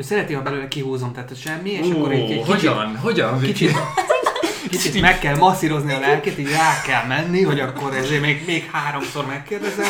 [0.00, 2.96] Ő szereti, ha belőle kihúzom, tehát semmi, és akkor egy, egy kicsit, hogyan?
[2.96, 3.40] Hogyan?
[3.40, 3.76] Kicsit,
[4.70, 8.70] kicsit meg kell masszírozni a lelkét, így rá kell menni, hogy akkor ezért még, még
[8.72, 9.86] háromszor megkérdezem.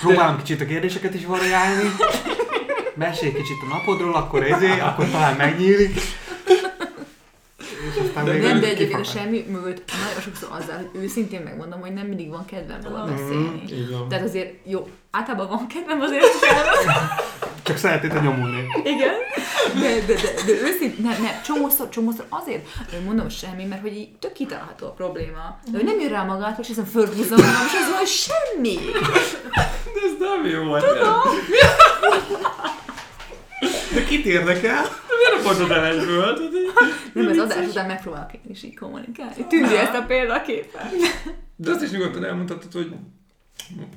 [0.00, 1.90] Próbálom kicsit a kérdéseket is variálni.
[2.94, 6.00] Mesélj kicsit a napodról, akkor ezért, akkor talán megnyílik.
[7.90, 11.80] És aztán De Nem, de egyébként a semmi mögött nagyon sokszor azzal, hogy őszintén megmondom,
[11.80, 13.10] hogy nem mindig van kedvem róla Aha.
[13.10, 13.62] beszélni.
[13.90, 14.08] Van.
[14.08, 16.24] Tehát azért jó, általában van kedvem azért.
[17.64, 18.66] Csak szeretnéd nyomulni.
[18.84, 19.14] Igen.
[19.80, 22.66] De, de, de, de őszintén, nem, nem, csomószor, csomószor azért
[23.04, 25.58] mondom semmi, mert hogy így tök kitalálható a probléma.
[25.70, 28.78] De hogy nem jön rá magától, és ezen fölhúzom magam, és az van, hogy semmi.
[29.94, 30.84] De ez nem jó volt.
[33.94, 34.82] De kit érdekel?
[35.18, 36.38] Miért nem mondod el egyből?
[37.12, 39.46] Nem, az adás után megpróbálok én is így kommunikálni.
[39.48, 40.94] Tűzi ezt a példaképet.
[41.56, 42.92] De azt is nyugodtan elmondhatod, hogy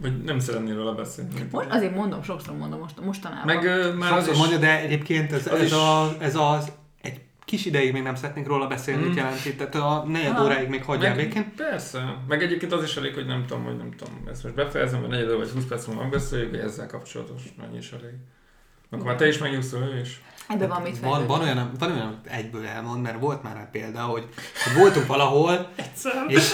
[0.01, 1.47] vagy nem szeretnél róla beszélni.
[1.51, 3.55] Most azért mondom, sokszor mondom most, mostanában.
[3.55, 4.39] Meg ö, már az Sokszor is...
[4.39, 8.15] mondja, de egyébként ez, az ez, is- az, ez az egy kis ideig még nem
[8.15, 9.15] szeretnénk róla beszélni, Mm.
[9.15, 9.55] jelenti.
[9.55, 10.43] Tehát a negyed Aha.
[10.43, 11.53] óráig még hagyjál Meg- békén.
[11.55, 12.15] Persze.
[12.27, 15.09] Meg egyébként az is elég, hogy nem tudom, hogy nem tudom, ezt most befejezem, vagy
[15.09, 18.13] negyed óra vagy 20 perc múlva megbeszéljük, hogy ezzel kapcsolatos, mennyi is elég.
[18.91, 20.21] Akkor már te is megnyugszol, ő is.
[20.47, 23.69] Ebben van mit van, van, olyan, van olyan, amit egyből elmond, mert volt már rá
[23.71, 24.27] példa, hogy,
[24.63, 25.69] hogy voltunk valahol,
[26.27, 26.53] és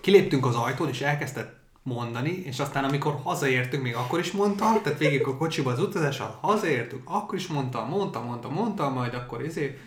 [0.00, 4.98] kiléptünk az ajtón, és elkezdett mondani, és aztán amikor hazaértünk, még akkor is mondta, tehát
[4.98, 9.78] végig a kocsiba az utazással hazaértünk, akkor is mondta, mondta, mondta, mondta, majd akkor izé,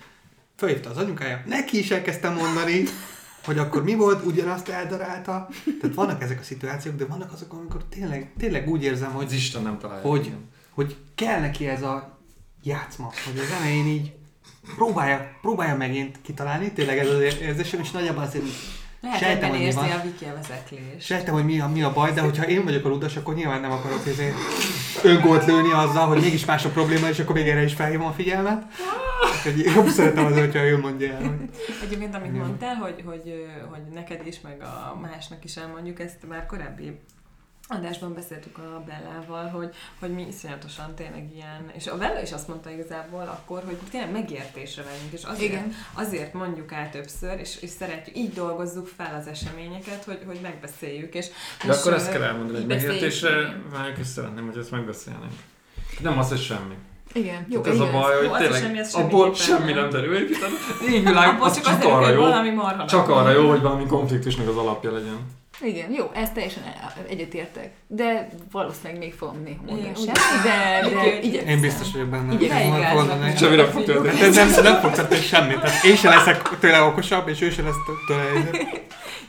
[0.56, 2.84] fölhívta az anyukája, neki is elkezdtem mondani,
[3.46, 5.50] hogy akkor mi volt, ugyanazt eldarálta.
[5.82, 9.34] Tehát vannak ezek a szituációk, de vannak azok, amikor tényleg, tényleg úgy érzem, hogy Az
[9.34, 10.08] Isten nem találja.
[10.08, 10.26] Hogy?
[10.26, 10.50] Igen.
[10.70, 12.20] hogy kell neki ez a
[12.64, 14.14] játszma, hogy az elején így
[14.76, 18.43] próbálja, próbálja megint kitalálni, tényleg ez az érzésem, és nagyjából azért
[19.06, 21.06] Lehet Sejtem, hogy mi érzi a Viki a vezeklés.
[21.06, 23.62] sejtem, hogy mi a, mi a baj, de hogyha én vagyok a ludas, akkor nyilván
[23.62, 24.36] nem akarok ezért
[25.03, 28.12] öngolt lőni azzal, hogy mégis más a probléma, és akkor még erre is felhívom a
[28.12, 28.64] figyelmet.
[29.38, 31.49] Úgyhogy jobb szeretem az, hogyha ő mondja el, hogy
[31.84, 36.45] Egyébként, amit mondtál, hogy, hogy, hogy neked is, meg a másnak is elmondjuk, ezt már
[36.45, 36.99] korábbi
[37.68, 42.47] adásban beszéltük a Bellával, hogy, hogy mi iszonyatosan tényleg ilyen, és a Bella is azt
[42.47, 45.74] mondta igazából akkor, hogy tényleg megértésre vagyunk, és azért, Igen.
[45.93, 51.13] azért mondjuk el többször, és, és szeretjük, így dolgozzuk fel az eseményeket, hogy, hogy megbeszéljük,
[51.13, 51.28] és,
[51.66, 55.34] De és akkor ezt kell elmondani, hogy megértésre váljunk, és szeretném, hogy ezt megbeszélnénk.
[56.01, 56.76] Nem az, hogy semmi.
[57.13, 57.91] Igen, jó, ez a igen.
[57.91, 59.89] baj, Jó, hogy az a tényleg semmi, abból semmi nem.
[59.89, 60.34] derül ki.
[60.34, 60.53] Tehát
[61.03, 64.57] világ, az csak, csak, arra jó, valami marha csak arra jó, hogy valami konfliktusnak az
[64.57, 65.18] alapja legyen.
[65.62, 66.64] Igen, jó, ezt teljesen
[67.10, 67.70] egyetértek.
[67.88, 71.49] De valószínűleg még fogom néha mondani Igen, semmi, de, de igyekszem.
[71.49, 72.34] én biztos vagyok benne.
[72.34, 73.39] Igen, is.
[73.39, 74.22] Semmi nem fog történni.
[74.22, 75.60] Ez nem, nem fog történni semmit.
[75.60, 77.76] Tehát én se leszek tőle okosabb, és ő se lesz
[78.08, 78.24] tőle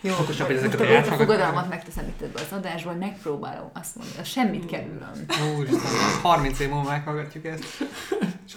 [0.01, 2.53] Jó, okosabb, hogy ezeket a a játszmákat- fogadalmat megteszem itt ebbe az
[2.91, 5.12] hogy megpróbálom azt mondani, semmit kerülöm.
[5.57, 5.91] Úristen,
[6.22, 7.64] 30 év múlva meghallgatjuk ezt.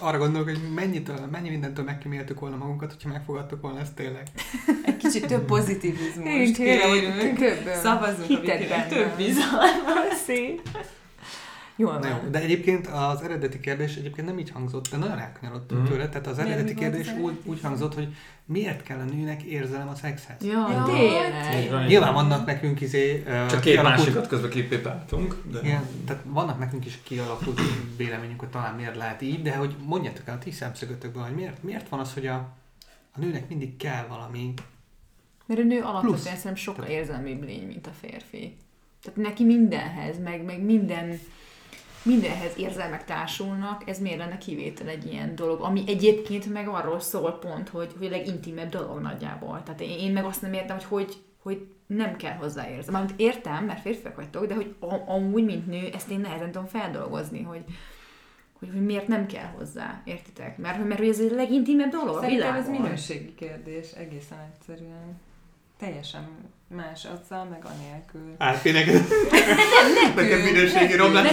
[0.00, 4.26] Arra gondolok, hogy mennyitől, mennyi mindentől megkíméltük volna magunkat, hogyha megfogadtuk volna ezt tényleg.
[4.84, 6.26] Egy kicsit több pozitivizmus.
[6.26, 7.38] Én tényleg, kérünk.
[7.38, 7.80] több bennem.
[8.88, 10.14] több bizalmat.
[10.26, 10.60] Szép.
[11.80, 12.30] Jól Na jó, van.
[12.30, 15.90] de egyébként az eredeti kérdés egyébként nem így hangzott, de nagyon elkanyarodtunk Mhm.
[15.90, 16.08] tőle.
[16.08, 18.14] Tehát az Miért, eredeti kérdés az úgy, úgy hangzott, hogy
[18.44, 20.36] miért kell a nőnek érzelem a szexhez?
[20.44, 21.70] Ja, Ja, tényleg.
[21.70, 21.84] van.
[21.84, 23.22] Nyilván vannak nekünk izé...
[23.22, 25.36] Csak két kialakult- másikat közben képépáltunk.
[25.52, 25.58] De...
[25.62, 27.60] Igen, tehát vannak nekünk is kialakult
[27.96, 31.62] véleményünk, hogy talán miért lehet így, de hogy mondjátok el a ti szemszögötökből, hogy miért,
[31.62, 32.34] miért van az, hogy a,
[33.12, 34.54] a nőnek mindig kell valami.
[35.46, 38.56] Mert a nő alapvetően szerintem sokkal érzelmibb lény, mint a férfi.
[39.02, 41.18] Tehát neki mindenhez, meg, meg minden,
[42.02, 47.32] mindenhez érzelmek társulnak, ez miért lenne kivétel egy ilyen dolog, ami egyébként meg arról szól
[47.32, 49.62] pont, hogy, hogy a legintimebb dolog nagyjából.
[49.62, 52.92] Tehát én, én meg azt nem értem, hogy hogy, hogy nem kell hozzá érzem.
[52.92, 54.74] Mármint értem, mert férfiak vagytok, de hogy
[55.06, 57.64] amúgy, mint nő, ezt én nehezen tudom feldolgozni, hogy,
[58.58, 60.58] hogy, hogy miért nem kell hozzá, értitek?
[60.58, 62.82] Mert, mert hogy ez a legintimebb dolog Szerintem ez világon.
[62.82, 65.20] minőségi kérdés, egészen egyszerűen.
[65.78, 66.28] Teljesen
[66.76, 68.34] más azzal, meg anélkül.
[68.38, 69.04] Árpi, neked,
[70.14, 71.32] neked minőségi romlás.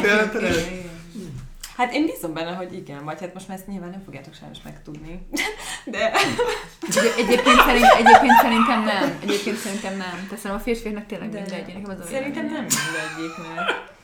[1.77, 4.57] Hát én bízom benne, hogy igen, vagy hát most már ezt nyilván nem fogjátok sajnos
[4.63, 5.27] megtudni.
[5.85, 9.17] De Egy- Egyébként, szerint, egyébként szerintem nem.
[9.21, 10.27] Egyébként szerintem nem.
[10.29, 11.73] Teszem a férfiaknak tényleg De mindegy.
[11.73, 13.95] Nekem az szerintem nem mindegyiknek.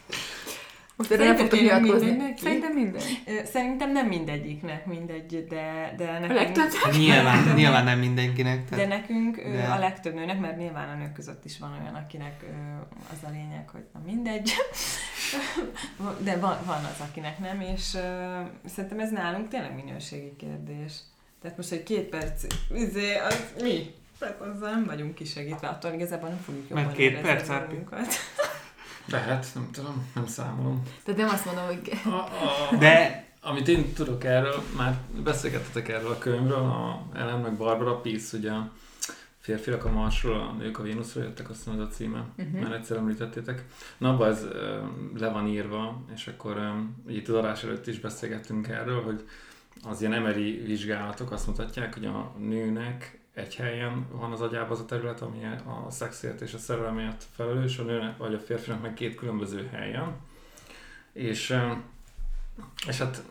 [0.95, 2.07] Most erre nem Szerintem fogtok nyilatkozni.
[2.09, 2.37] mindennek?
[2.37, 3.21] Szerintem mindegy.
[3.27, 6.33] Ö, Szerintem nem mindegyiknek mindegy, de, de A nekünk...
[6.55, 6.93] legtöbb.
[6.97, 8.69] Nyilván, nyilván nem mindenkinek.
[8.69, 11.77] De Tehát, nekünk ö, De- a legtöbb nőnek, mert nyilván a nők között is van
[11.81, 12.43] olyan, akinek
[13.11, 14.51] az a lényeg, hogy na mindegy,
[16.27, 17.81] de van, van az, akinek nem, és
[18.65, 20.93] szerintem ez nálunk tényleg minőségi kérdés.
[21.41, 23.93] Tehát most egy két perc, izé, az mi?
[24.19, 28.07] Tehát azzal nem vagyunk kisegítve, attól igazából nem fogjuk jobban Mert két perc, magunkat.
[29.05, 30.81] Lehet, nem tudom, nem számolom.
[31.03, 36.11] Tehát nem azt mondom, hogy A, a, de Amit én tudok erről, már beszélgettetek erről
[36.11, 38.51] a könyvről, a Ellen meg Barbara Peace, ugye
[39.39, 42.57] férfiak a Marsról, a nők a Vénuszról jöttek, azt mondod a címe, Mhm.
[42.61, 43.65] már egyszer említettétek.
[43.97, 44.45] Na, abban ez
[45.17, 46.73] le van írva, és akkor
[47.07, 49.27] itt az adás előtt is beszélgettünk erről, hogy
[49.83, 54.79] az ilyen emeri vizsgálatok azt mutatják, hogy a nőnek egy helyen van az agyában az
[54.79, 55.45] a terület, ami
[55.85, 60.15] a szexért és a szerelemért felelős, a nőnek vagy a férfinak meg két különböző helyen.
[61.13, 61.57] És,
[62.87, 63.23] és hát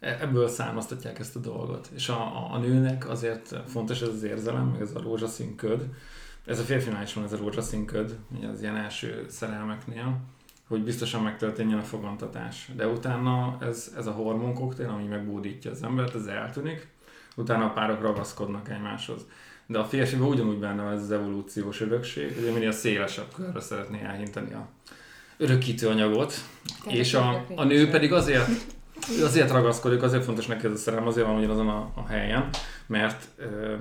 [0.00, 1.90] e- ebből származtatják ezt a dolgot.
[1.94, 5.88] És a, a, a nőnek azért fontos ez az érzelem, meg ez a rózsaszín köd.
[6.46, 8.18] Ez a férfinál is van ez a rózsaszín köd,
[8.52, 10.20] az ilyen első szerelmeknél,
[10.66, 12.70] hogy biztosan megtörténjen a fogantatás.
[12.76, 16.88] De utána ez, ez a hormonkoktél, ami megbódítja az embert, ez eltűnik,
[17.38, 19.26] utána a párok ragaszkodnak egymáshoz.
[19.66, 24.02] De a férfiban ugyanúgy benne van ez az evolúciós örökség, hogy minél szélesebb körre szeretné
[24.02, 24.68] elhinteni a
[25.36, 26.34] örökítő anyagot,
[26.86, 28.48] és a, a nő pedig azért,
[29.22, 32.48] azért ragaszkodik, azért fontos neki ez a szerelem, azért van ugyanazon a, a helyen,
[32.86, 33.74] mert ö,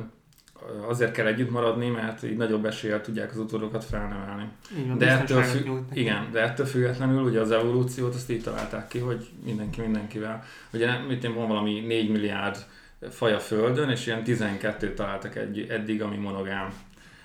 [0.88, 4.48] azért kell együtt maradni, mert így nagyobb eséllyel tudják az utódokat felnevelni.
[4.88, 5.70] Van, De ettől, neki.
[5.94, 10.44] igen, de ettől függetlenül ugye az evolúciót azt így találták ki, hogy mindenki mindenkivel.
[10.74, 12.66] Ugye nem, mit én, van valami 4 milliárd
[13.10, 16.74] faj a Földön, és ilyen 12 találtak egy, eddig, ami monogám.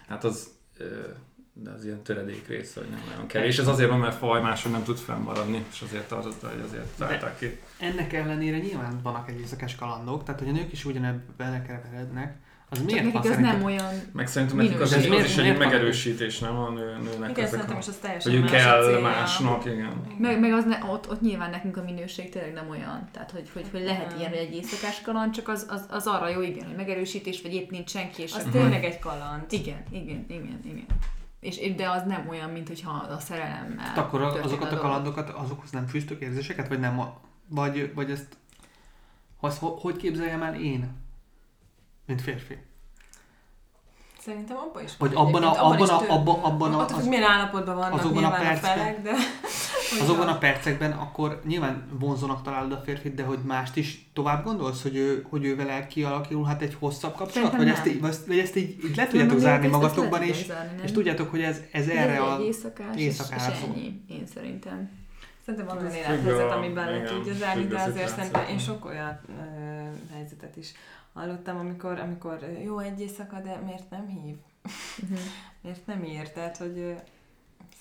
[0.09, 0.51] Hát az,
[1.53, 3.59] de az ilyen töredék része, hogy nem nagyon kevés.
[3.59, 7.39] Ez azért van, mert faj máshogy nem tud fennmaradni, és azért tartotta, hogy azért találták
[7.39, 7.61] ki.
[7.79, 12.37] Ennek ellenére nyilván vannak egy éjszakás kalandok, tehát hogy a nők is ugyanebbe belekeverednek,
[12.73, 13.93] az Csak miért nekik ez nem olyan...
[14.13, 17.71] Meg szerintem nekik az, az Miért- is egy megerősítés, nem a nő, nőnek Igen, ezek
[17.71, 17.79] a...
[17.79, 19.01] is az teljesen Hogy a kell célja.
[19.01, 19.93] másnak, igen.
[20.19, 23.09] Meg, meg az ne, ott, ott nyilván nekünk a minőség tényleg nem olyan.
[23.13, 24.19] Tehát, hogy, hogy, hogy lehet Nem.
[24.19, 27.55] ilyen, hogy egy éjszakás kaland, csak az, az, az arra jó, igen, hogy megerősítés, vagy
[27.55, 29.43] épp nincs senki, és Az tényleg egy kaland.
[29.51, 30.87] Igen, igen, igen, igen.
[31.41, 34.85] És, de az nem olyan, mint hogyha a szerelemmel Tehát akkor a- azokat a dolog.
[34.85, 37.01] kalandokat, azokhoz nem fűztök érzéseket, vagy nem?
[37.01, 38.27] a- Vagy, vagy ezt,
[39.41, 40.91] azt ho- hogy képzeljem el én,
[42.07, 42.59] mint férfi?
[44.19, 47.99] Szerintem abban is Vagy abban a- abban a- abban- abban a- az- milyen állapotban vannak
[47.99, 49.11] azokban a nyilván a, percben- felek, de...
[50.03, 54.83] Azokban a percekben akkor nyilván vonzónak találod a férfit, de hogy mást is tovább gondolsz,
[54.83, 57.57] hogy, ő, hogy ő vele kialakulhat egy hosszabb kapcsolat?
[57.57, 61.31] Vagy ezt, így, vagy- ezt így, így le tudjátok zárni magatokban, és, zárni, és tudjátok,
[61.31, 62.39] hogy ez, ez erre egy a...
[62.41, 63.53] éjszakás, és, és szól.
[63.65, 64.91] ennyi, én szerintem.
[65.45, 69.21] Szerintem van olyan élethelyzet, amiben le tudja zárni, de azért szerintem én sok olyan
[70.13, 70.73] helyzetet is
[71.13, 74.37] hallottam, amikor, amikor jó egy éjszaka, de miért nem hív?
[75.03, 75.19] Uh-huh.
[75.63, 76.33] Miért nem ír?
[76.33, 76.97] Tehát, hogy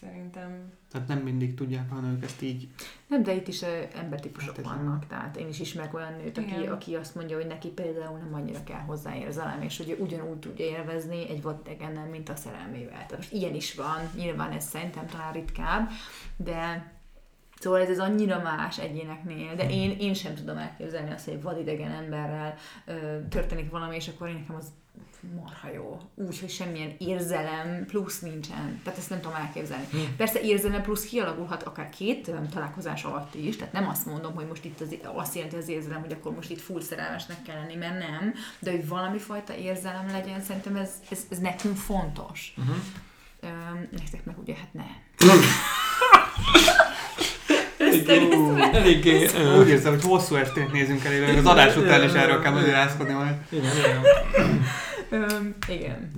[0.01, 0.71] szerintem...
[0.91, 2.67] Tehát nem mindig tudják a nők ezt így.
[3.07, 3.61] Nem, de itt is
[3.95, 6.71] embertípusok Hát vannak, tehát én is ismerek olyan nőt, aki, Igen.
[6.71, 10.65] aki azt mondja, hogy neki például nem annyira kell hozzá érzelem, és hogy ugyanúgy tudja
[10.65, 12.93] élvezni egy vadidegennel, mint a szerelmével.
[12.93, 15.89] Tehát most ilyen is van, nyilván ez szerintem talán ritkább,
[16.35, 16.91] de
[17.61, 21.41] Szóval ez, ez annyira más egyéneknél, de én, én sem tudom elképzelni azt, hogy egy
[21.41, 22.55] vadidegen emberrel
[22.85, 22.93] ö,
[23.29, 24.67] történik valami, és akkor én nekem az
[25.35, 25.97] marha jó.
[26.15, 28.79] Úgy, hogy semmilyen érzelem plusz nincsen.
[28.83, 29.85] Tehát ezt nem tudom elképzelni.
[29.91, 29.97] Hm.
[30.17, 34.65] Persze érzelem plusz kialakulhat akár két találkozás alatt is, tehát nem azt mondom, hogy most
[34.65, 37.99] itt az, azt jelenti az érzelem, hogy akkor most itt full szerelmesnek kell lenni, mert
[37.99, 42.53] nem, de hogy valami fajta érzelem legyen, szerintem ez, ez, ez nekünk fontos.
[42.57, 42.75] Uh-huh.
[43.39, 44.95] Öm, nektek meg ugye hát nem.
[48.73, 49.27] Eléggé...
[49.59, 53.33] Úgy érzem, hogy hosszú estét nézünk elő, az adás után is erről kell magyarázkodni majd.
[53.49, 54.01] Igen, igen.
[55.67, 56.11] Igen.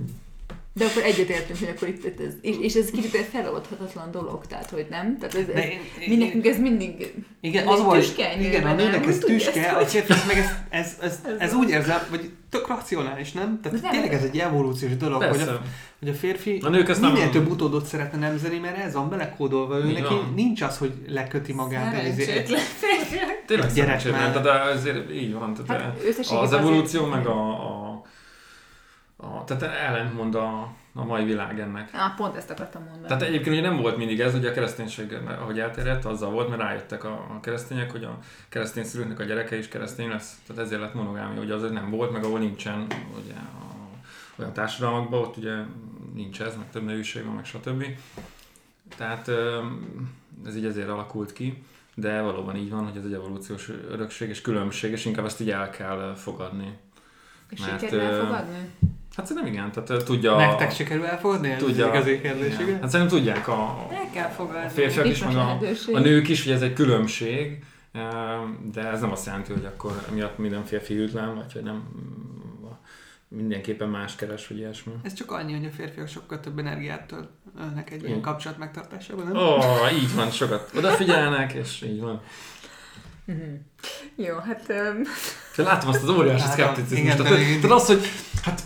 [0.76, 4.46] De akkor egyetértünk, hogy akkor itt, itt ez, és, és ez kicsit egy feloldhatatlan dolog,
[4.46, 5.18] tehát hogy nem?
[5.18, 9.00] Tehát ez, ez, én, mi nekünk ez mindig Igen, az volt, tüske igen, a nőnek
[9.00, 9.08] nem?
[9.08, 12.66] ez tüske, ezt, a férfiak meg ez, ez, ez, Ez ez úgy érzem, vagy tök
[12.68, 13.60] racionális, nem?
[13.62, 13.90] Tehát nem.
[13.90, 15.60] tényleg ez egy evolúciós dolog, hogy a,
[15.98, 19.08] hogy a férfi A nők ezt nem- minél több utódot szeretne nemzeni, mert ez van
[19.08, 23.42] belekódolva, ő neki nincs az, hogy leköti magát egy, egy, Szerencsétlen férfiak.
[23.46, 24.42] Tényleg Gyerek már.
[24.42, 25.54] tehát azért így van.
[25.54, 27.83] Tehát Hát az azért- evolúció meg a, a,
[29.24, 31.90] a tehát ellentmond a, a mai világ ennek.
[31.92, 33.06] Á, pont ezt akartam mondani.
[33.06, 36.60] Tehát egyébként ugye nem volt mindig ez, hogy a kereszténység, ahogy elterjedt, azzal volt, mert
[36.60, 38.18] rájöttek a, a keresztények, hogy a
[38.48, 40.40] keresztény szülőknek a gyereke is keresztény lesz.
[40.46, 42.86] Tehát ezért lett monogámia, hogy az hogy nem volt, meg ahol nincsen
[43.24, 43.74] ugye, a,
[44.36, 45.54] olyan társadalmakban, ott ugye
[46.14, 47.84] nincs ez, meg több nevűség van, meg stb.
[48.96, 49.28] Tehát
[50.46, 51.64] ez így ezért alakult ki,
[51.94, 55.50] de valóban így van, hogy ez egy evolúciós örökség és különbség, és inkább ezt így
[55.50, 56.78] el kell fogadni.
[57.50, 58.70] és mert, sikerül ö, elfogadni?
[59.16, 60.36] Hát szerintem igen, tehát tudja...
[60.36, 61.56] Nektek sikerül elfogadni?
[61.56, 62.66] Tudja, az igazi kérdés, igen.
[62.66, 62.80] igen?
[62.80, 64.64] Hát szerintem tudják a, El kell fogadni.
[64.64, 67.64] a férfiak is, van meg a, a nők is, hogy ez egy különbség,
[68.72, 71.82] de ez nem azt jelenti, hogy akkor miatt minden férfi hűtlen, vagy hogy nem
[73.28, 74.92] mindenképpen más keres, vagy ilyesmi.
[75.02, 77.14] Ez csak annyi, hogy a férfiak sokkal több energiát
[77.56, 79.36] tölnek egy ilyen kapcsolat megtartásában, nem?
[79.36, 82.20] Ó, oh, így van, sokat odafigyelnek, és így van.
[83.24, 83.54] Mhm.
[84.16, 84.66] Jó, hát...
[84.68, 85.02] Um,
[85.64, 87.16] látom azt az óriási szkepticizmust.
[87.16, 88.06] tehát az, hogy
[88.42, 88.62] hát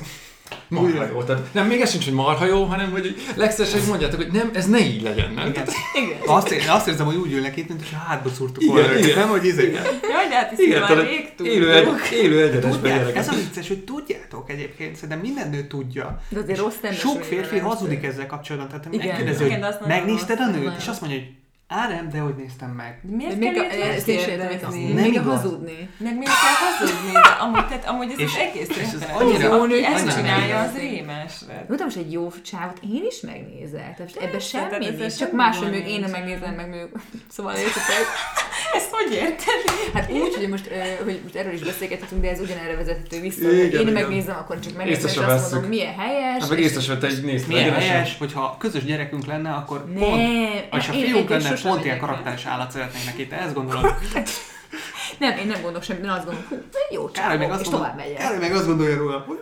[0.69, 1.23] marha jó.
[1.23, 4.67] Tehát nem még ez sincs, hogy marha jó, hanem hogy legszerűen mondjátok, hogy nem, ez
[4.67, 5.49] ne így legyen, nem?
[5.49, 5.67] Igen.
[5.95, 6.19] Igen.
[6.27, 8.99] Azt, én azt érzem, hogy úgy ülnek itt, mint hogy hátba szúrtuk Igen, volna.
[8.99, 9.19] igen.
[9.19, 9.73] Nem, hogy izé.
[9.73, 12.11] Jaj, de hát ezt Igen, már rég élő, egy, tudjuk.
[12.11, 16.21] élő egyenesben ez a vicces, hogy tudjátok egyébként, szerintem minden nő tudja.
[16.29, 18.81] De azért rossz Sok férfi hazudik ezzel kapcsolatban.
[18.81, 20.77] Tehát megkérdezi, hogy megnézted a nőt?
[20.79, 21.29] És azt mondja, hogy
[21.69, 22.99] á nem, de hogy néztem meg.
[23.03, 25.25] De Miért De még kell a, ilyet ezt még a igaz.
[25.43, 25.89] hazudni.
[25.97, 27.13] Meg miért kell hazudni?
[27.13, 29.17] De amúgy, tehát, amúgy ez És- az egész és történet.
[29.17, 31.33] annyira- Aki annyira ezt csinálja, az rémes.
[31.49, 33.95] Mondtam, most egy jó csávot én is megnézek.
[33.97, 35.17] Tehát ebben semmi nincs.
[35.17, 36.81] Csak máshogy még én megnézem, meg még...
[37.31, 38.05] Szóval értetek?
[38.75, 39.63] Ezt hogy érted?
[39.95, 40.69] Hát úgy, hogy most,
[41.05, 43.93] hogy most erről is beszélgethetünk, de ez ugyanerre vezethető vissza, Igen, hogy én igen.
[43.93, 45.53] megnézem, akkor csak megnézem, és azt vesszük.
[45.53, 46.41] mondom, milyen helyes.
[46.41, 47.91] Hát meg és- észre sem vett egy nézd Milyen egyenesen.
[47.91, 50.21] helyes, hogyha közös gyerekünk lenne, akkor Ne, pont,
[50.79, 53.27] és ha én fiúk lenne, pont ilyen karakteres állat szeretnénk neki.
[53.27, 53.95] Te ezt gondolod?
[55.19, 56.57] Nem, én nem gondolok semmit, én azt gondolom, hú,
[56.95, 58.17] jó csávó, és mondod, tovább megyek.
[58.17, 59.39] Kár, meg azt gondolja róla, hogy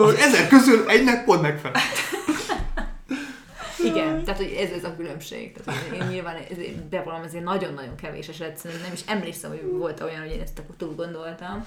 [0.00, 1.80] "Ó, az ezer közül egynek pont megfelel.
[3.84, 5.52] Igen, tehát hogy ez, ez a különbség.
[5.52, 6.56] Tehát, hogy én nyilván ez-
[6.90, 10.58] bevallom, azért nagyon-nagyon kevés eset, szerintem nem is emlékszem, hogy volt olyan, hogy én ezt
[10.58, 11.66] akkor túl gondoltam,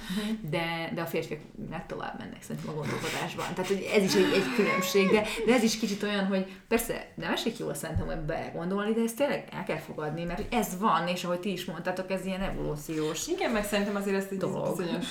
[0.49, 1.39] de, de a férfiak
[1.69, 3.45] meg tovább mennek szerintem a gondolkodásban.
[3.53, 7.07] Tehát, hogy ez is egy, egy különbség, de, de ez is kicsit olyan, hogy persze
[7.15, 11.07] nem esik jól szerintem ebbe gondolni, de ezt tényleg el kell fogadni, mert ez van,
[11.07, 13.27] és ahogy ti is mondtátok, ez ilyen evolúciós.
[13.27, 14.77] Igen, meg szerintem azért ezt egy Dolog.
[14.77, 15.05] bizonyos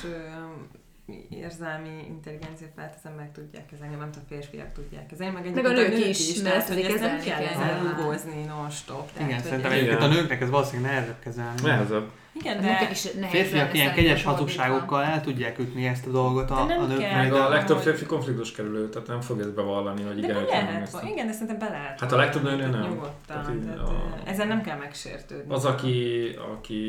[1.31, 5.99] érzelmi intelligencia felteszem meg tudják kezelni, nem a férfiak tudják kezelni, meg, Meg a egyébként
[5.99, 7.47] nők is, mert tehát, ezt hogy ezt nem kell kell.
[7.47, 9.11] ezzel rugózni non-stop.
[9.21, 11.61] Igen, szerintem ez- egyébként a nőknek ez valószínűleg nehezebb kezelni.
[11.63, 12.11] Nehezebb.
[12.41, 16.11] Igen, A de nőknek is nehéz Férfiak ilyen kegyes hazugságokkal el tudják ütni ezt a
[16.11, 17.17] dolgot a, De nem a nőknek.
[17.17, 20.35] Meg de a legtöbb férfi konfliktus kerülő, tehát nem fog ezt bevallani, hogy de igen,
[20.35, 22.01] nem lehet, igen, de szerintem be lehet.
[22.01, 22.81] Hát a legtöbb nőnél nem.
[22.81, 23.93] Nyugodtan, Tehát így tehát, a-
[24.27, 25.55] ö, ezen nem kell megsértődni.
[25.55, 26.81] Az, aki, aki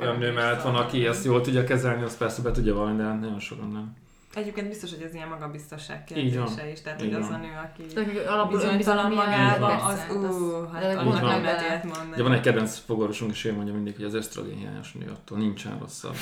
[0.00, 3.02] olyan nő mellett van, aki ezt jól tudja kezelni, az persze be tudja vallani, de
[3.02, 3.94] nagyon sokan nem.
[4.34, 8.48] Egyébként biztos, hogy ez ilyen magabiztosság kérdése is, tehát hogy az a nő, aki hogy
[8.48, 12.12] bizonytalan magában, az persze, ú, az- hát annak nem lehet mondani.
[12.12, 15.38] Ugye van egy kedvenc fogorvosunk, és ő mondja mindig, hogy az ösztrogén hiányos nő attól
[15.38, 16.14] nincsen rosszabb.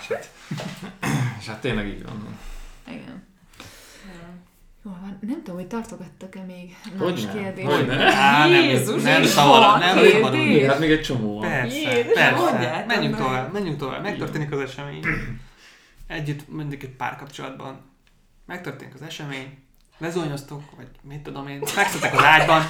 [0.00, 0.30] És hát,
[1.40, 2.38] és hát tényleg így van.
[2.86, 3.26] Igen.
[4.84, 5.18] Jól van.
[5.20, 7.64] Nem tudom, hogy tartogattak-e még Hogyne, más kérdés.
[7.64, 8.14] hogyne.
[8.14, 11.48] Á, nem, Jézus, nem van nem Igen, hát még egy csomó van.
[11.48, 12.40] Persze, Jézus, persze.
[12.40, 14.02] mondjátok Menjünk tovább, menjünk tovább.
[14.02, 15.00] Megtörténik az esemény.
[16.08, 17.80] Együtt mondjuk egy párkapcsolatban.
[18.46, 19.58] Megtörténik az esemény.
[19.98, 21.64] Lezúnyoztok, vagy mit tudom én.
[21.64, 22.62] Fekszetek az ágyban.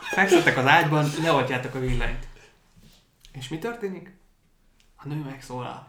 [0.00, 2.26] Fekszetek az ágyban, leoltjátok a villanyt.
[3.32, 4.12] És mi történik?
[4.96, 5.88] A nő megszólal.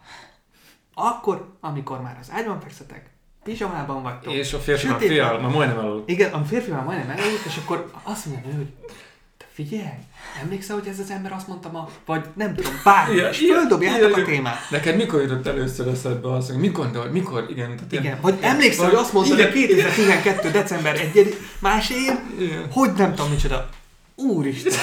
[0.93, 3.09] Akkor, amikor már az ágyban fekszetek,
[3.43, 4.33] pizsamában vagytok.
[4.33, 6.09] És a férfi már fél, már majdnem elalud.
[6.09, 8.73] Igen, a férfi már majdnem elaludt, és akkor azt mondja a nő, hogy
[9.53, 9.97] figyelj,
[10.41, 14.17] emlékszel, hogy ez az ember azt mondta ma, vagy nem tudom, bármi, Igen, és földobjátok
[14.17, 14.69] a témát.
[14.69, 17.75] Neked mikor jutott először eszedbe az, hogy mikor, de mikor, igen.
[17.75, 20.51] Tehát Igen, vagy emlékszel, hogy azt mondta, hogy 2012.
[20.51, 22.71] december 1 másért, Igen.
[22.71, 23.69] hogy nem tudom micsoda.
[24.15, 24.73] Úristen!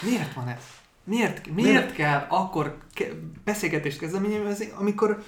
[0.00, 0.62] Miért van ez?
[1.04, 3.12] Miért, miért kell akkor ke-
[3.44, 5.22] beszélgetést kezdeményezni, amikor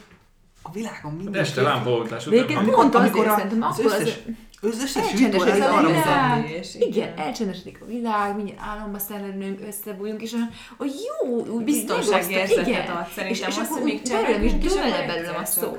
[0.62, 1.32] a világon minden...
[1.32, 2.56] De este lámpaoltás után.
[2.56, 4.18] Amikor- pont azért amikor a- szerintem az összes, az
[4.60, 6.64] összes Elcsendesedik a világ.
[6.78, 10.52] igen, elcsendesedik a világ, mindjárt álomba szellemülünk, összebújunk, és a,
[10.82, 12.86] a jó, úgy Biztonságérzetet igen.
[12.86, 15.34] ad szerintem és, és akkor hogy még belőlem is cselekvünk, és dől le akkor belőlem
[15.42, 15.76] a szó.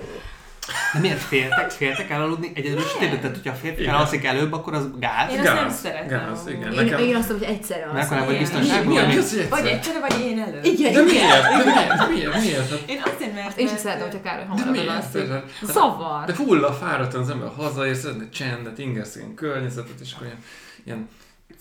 [0.94, 1.70] De miért féltek?
[1.72, 3.20] Féltek elaludni egyedül sötétben?
[3.20, 3.94] Tehát, hogyha a férfi Igen.
[3.94, 5.34] felalszik előbb, akkor az gáz.
[5.34, 6.08] Én azt nem szeretem.
[6.08, 6.72] Gáz, igen.
[6.74, 8.94] Én, Nekem- én azt mondom, hogy egyszerre Mert akkor nem vagy biztonságban.
[8.94, 10.60] Vagy hogy egyszerre, vagy én elő.
[10.64, 11.04] Igen, De igen.
[11.04, 11.42] miért?
[11.42, 11.98] De miért?
[11.98, 12.42] De miért?
[12.42, 12.90] Miért?
[12.90, 13.58] Én azért, mert...
[13.58, 15.28] Én sem szeretem, hogyha Károly De hamarabb elalszik.
[15.30, 16.26] Hát- Zavar.
[16.26, 20.44] De hull a fáradtan az ember hazaér, szeretne csendet, ingerszén környezetet, és akkor ilyen,
[20.84, 21.10] ilyen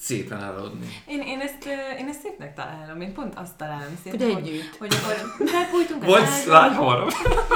[0.01, 0.87] szépen elaludni.
[1.07, 1.65] Én, én, ezt,
[1.99, 4.77] én ezt szépnek találom, én pont azt találom Hogy szépnek, hogy, együtt.
[4.79, 5.17] hogy akkor
[5.53, 7.11] bepújtunk az Vagy ágyba, lágy hamarabb.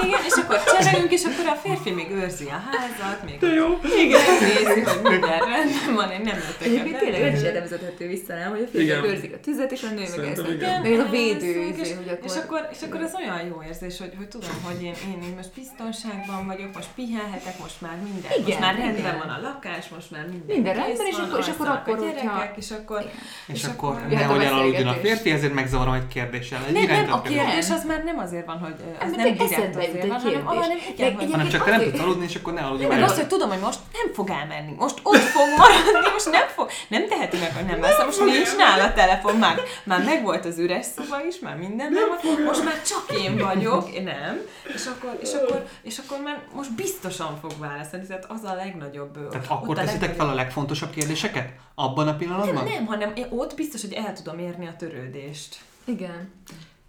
[0.07, 3.66] Igen, és akkor cserélünk, és akkor a férfi még őrzi a házat, még De jó.
[4.05, 8.07] igen, nézi, hogy minden rendben van, én nem jöttek Egyébként tényleg ez is erre vezethető
[8.09, 8.51] vissza, nem?
[8.51, 9.11] Hogy a férfiak Igen.
[9.14, 10.49] őrzik a tüzet, és a nő meg ezt.
[10.49, 10.84] igen.
[10.84, 12.18] Ez a védő, és, akkor...
[12.24, 15.34] és, akkor, és akkor az olyan jó érzés, hogy, hogy tudom, hogy én, én, én
[15.36, 19.18] most biztonságban vagyok, most pihenhetek, most már minden, Igen, most már rendben igen.
[19.18, 21.97] van a lakás, most már minden, Minden rendben, és van, akkor- és akkor- a akkor,
[21.99, 23.11] hogyha- gyerekek, és akkor,
[23.47, 26.61] És És akkor akkor- nehogy elaludjon a férfi, ezért megzavarom egy kérdéssel.
[26.66, 27.70] Egy nem, nem, a kérdés.
[27.70, 31.12] az már nem azért van, hogy az nem meg direkt azért van, hanem, hanem igen,
[31.12, 33.03] De hogy Hanem csak te nem tudsz aludni, és akkor ne aludj meg meg.
[33.03, 36.70] azt, hogy tudom, hogy most nem fog elmenni, most ott fog maradni, most nem fog,
[36.89, 40.59] nem teheti meg, hogy nem lesz, most nincs nála a telefon, már, már megvolt az
[40.59, 44.41] üres szoba is, már minden nem van, most már csak én vagyok, én nem,
[44.74, 49.28] és akkor, és akkor, és akkor már most biztosan fog válaszolni, tehát az a legnagyobb.
[49.30, 51.49] Tehát akkor teszitek fel a legfontosabb kérdéseket?
[51.74, 52.64] Abban a pillanatban?
[52.64, 55.61] Nem, nem, hanem én ott biztos, hogy el tudom érni a törődést.
[55.85, 56.33] Igen.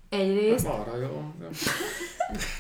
[0.09, 1.33] Egyrészt, Arra jó.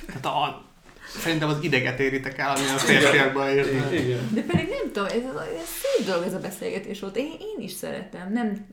[0.05, 0.65] Tehát a,
[1.07, 3.65] Szerintem az ideget éritek el, ami a férfiakban ér.
[3.91, 4.29] Igen.
[4.33, 5.13] De pedig nem tudom, ez,
[5.61, 7.17] ez szép dolog ez a beszélgetés volt.
[7.17, 8.31] Én, én is szeretem.
[8.33, 8.67] Nem,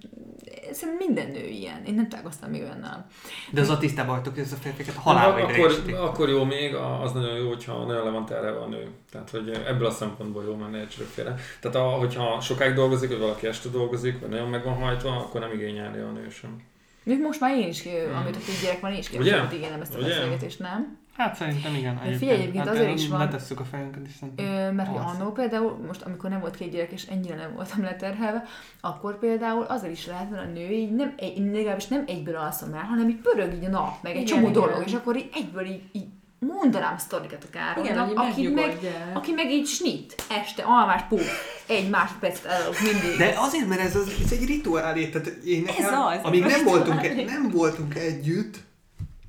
[0.72, 1.84] szerintem minden nő ilyen.
[1.86, 3.06] Én nem találkoztam még olyannal.
[3.50, 6.74] De az a tisztában vagytok, hogy ez a férfiakat a halálba akkor, akkor jó még,
[6.74, 8.86] a- az nagyon jó, hogyha nagyon le van terhelve a nő.
[9.12, 11.34] Tehát, hogy ebből a szempontból jó, mert ne félre.
[11.60, 15.40] Tehát, a, hogyha sokáig dolgozik, vagy valaki este dolgozik, vagy nagyon meg van hajtva, akkor
[15.40, 16.56] nem igényelni a nő sem.
[17.02, 17.84] Még most már én is,
[18.22, 19.20] amit a két gyerek van, én is Hmm.
[19.20, 19.30] Ugye?
[19.30, 20.06] képzelem, igénylem ezt a Ugye?
[20.08, 20.98] beszélgetést, nem?
[21.20, 22.00] Hát szerintem igen.
[22.04, 24.44] De figyelj, egyébként azért erről is van- Letesszük a fejünket, és szerintem.
[24.46, 27.82] Ö, mert hogy annó például, most amikor nem volt két gyerek, és ennyire nem voltam
[27.82, 28.44] leterhelve,
[28.80, 32.36] akkor például azért is lehet, mert a nő így nem, egy, én legalábbis nem egyből
[32.36, 34.52] alszom el, hanem így pörög így a nap, meg egy Igen, csomó igen.
[34.62, 36.06] dolog, és akkor így egyből így, így
[36.38, 38.78] mondanám sztorikat a Károlynak, aki meg,
[39.14, 41.18] aki meg így snit, este, almás pú,
[41.66, 43.18] egy másodpercet elalok mindig.
[43.18, 46.50] De azért, mert ez, az, ez egy rituálé, tehát én Ez nekem, az, amíg ez
[46.50, 47.24] nem voltunk, rituálé.
[47.24, 48.56] nem voltunk együtt,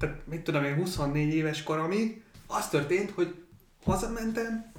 [0.02, 3.36] tehát mit tudom én, 24 éves koromig, az történt, hogy
[3.86, 4.72] hazamentem,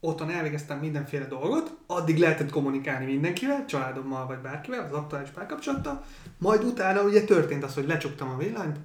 [0.00, 6.04] otthon elvégeztem mindenféle dolgot, addig lehetett kommunikálni mindenkivel, családommal vagy bárkivel, az aktuális párkapcsolattal,
[6.38, 8.76] majd utána ugye történt az, hogy lecsuktam a villanyt,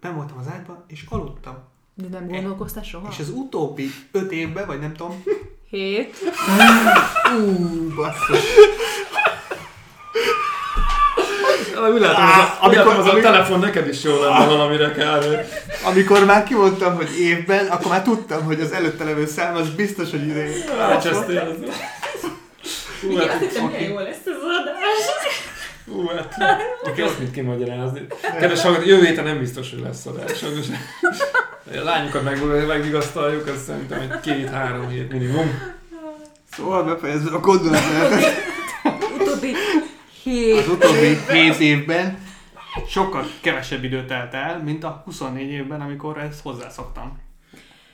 [0.00, 1.56] ben voltam az ágyba, és aludtam.
[1.94, 3.08] De nem gondolkoztál soha?
[3.10, 5.22] És az utóbbi öt évben, vagy nem tudom,
[5.68, 6.16] Hét.
[7.38, 8.44] ú, basszus,
[11.92, 15.22] Úgy látom, az a, amikor- az a amikor- telefon neked is jó lenne valamire kell.
[15.84, 20.10] Amikor már kimondtam, hogy évben, akkor már tudtam, hogy az előtte levő szám az biztos,
[20.10, 20.52] hogy idén.
[20.80, 21.56] Elcsesztél.
[23.00, 25.04] Hú, Igen, azt hát, hittem, milyen jó lesz az adás.
[25.86, 26.34] Hú, hát,
[26.84, 28.06] neki azt mit kimagyarázni.
[28.38, 30.38] Kedves hallgató, jövő héten nem biztos, hogy lesz adás.
[30.38, 30.66] Sajnos.
[31.80, 35.72] A lányokat meg, megvigasztaljuk, ez szerintem egy két-három hét minimum.
[36.56, 38.20] Szóval befejezve a gondolatot.
[40.24, 40.58] Hét.
[40.58, 42.18] Az utóbbi 7 évben
[42.88, 47.18] sokkal kevesebb idő telt el, mint a 24 évben, amikor ezt hozzászoktam.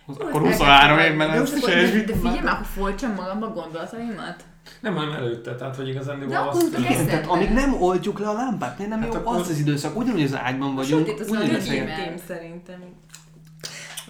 [0.07, 4.45] Akkor 23 évben ez egy De, figyelj már, akkor folytsam magamba a gondolataimat.
[4.81, 8.33] Nem, hanem előtte, tehát hogy igazán De utána Igen, tehát amíg nem oltjuk le a
[8.33, 9.97] lámpát, miért nem Hát jó akkor- az az időszak?
[9.97, 12.21] Ugyanúgy az ágyban vagyunk, Sötét az ugyanúgy beszélgetünk.
[12.27, 12.81] szerintem.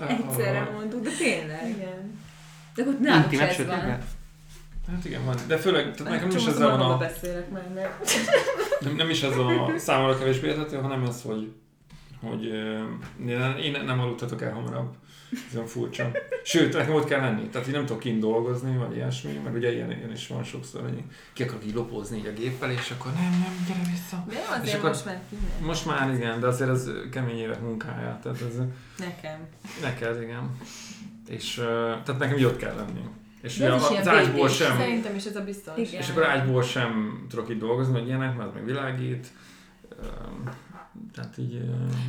[0.08, 1.68] Egyszerre mondtuk, de tényleg.
[1.68, 2.18] Igen.
[2.74, 3.98] De akkor náluk se ez van.
[4.90, 5.36] Hát igen, van.
[5.46, 6.96] De főleg, tehát nekem is ezzel van a...
[6.96, 8.10] beszélek már, mert
[8.80, 11.52] Nem, nem is ez a számomra kevésbé érthető, hanem az, hogy,
[12.22, 12.44] hogy
[13.62, 14.94] én, nem aludhatok el hamarabb.
[15.48, 16.10] Ez olyan furcsa.
[16.44, 17.48] Sőt, nekem ott kell lenni.
[17.48, 20.82] Tehát én nem tudok kint dolgozni, vagy ilyesmi, mert ugye ilyen, ilyen is van sokszor,
[20.82, 24.24] hogy ki akarok így lopozni így a géppel, és akkor nem, nem, gyere vissza.
[24.28, 25.60] de nem És azért akkor- most már kinek.
[25.60, 28.56] Most már igen, de azért ez kemény évek munkája, tehát ez
[28.98, 29.38] Nekem.
[29.82, 30.50] neked igen.
[31.28, 31.54] És
[32.04, 33.00] tehát nekem így ott kell lenni.
[33.42, 35.84] És De ugye az ilyen ágyból sem, Szerintem is ez a biztonság.
[35.86, 36.00] Igen.
[36.00, 39.26] és akkor ágyból sem tudok itt dolgozni, vagy ilyenek, mert az meg világít.
[41.14, 41.52] Tehát így...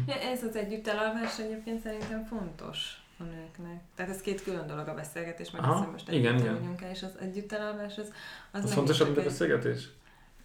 [0.07, 2.77] Ja, Ez az együttelalvás egyébként szerintem fontos
[3.19, 3.81] a nőknek.
[3.95, 6.59] Tehát ez két külön dolog a beszélgetés, meg Aha, az, hogy most igen, együtt igen.
[6.59, 8.07] vagyunk el, és az együttelalvás az...
[8.07, 8.13] Az,
[8.51, 9.89] Az megint fontosabb, mint a egy- beszélgetés?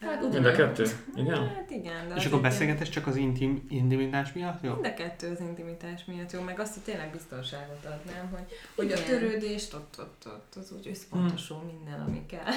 [0.06, 0.84] Hát Mind a kettő?
[1.14, 1.48] Igen?
[1.48, 4.72] Hát igen, de És akkor beszélgetés csak az intim, intimitás miatt, jó?
[4.72, 8.30] Mind a kettő az intimitás miatt jó, meg azt, hogy tényleg biztonságot ad, nem?
[8.30, 8.46] Hogy,
[8.76, 12.52] hogy a törődést ott, ott, ott, az úgy összpontosul minden, ami kell.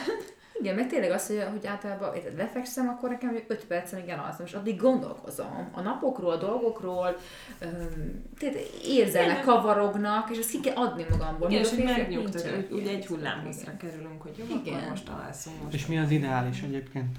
[0.61, 4.39] Igen, meg tényleg az, hogy, hogy általában érted, lefekszem, akkor nekem 5 percen igen az,
[4.39, 7.17] most addig gondolkozom a napokról, a dolgokról,
[7.59, 11.49] öm, tehát érzelmek kavarognak, és ezt ki kell adni magamból.
[11.49, 12.87] Igen, és hogy megnyugtad, ilyen.
[12.87, 14.73] egy hullámhosszra kerülünk, hogy jó, Igen.
[14.73, 15.63] akkor most alszunk.
[15.63, 17.17] Most És mi az ideális egyébként?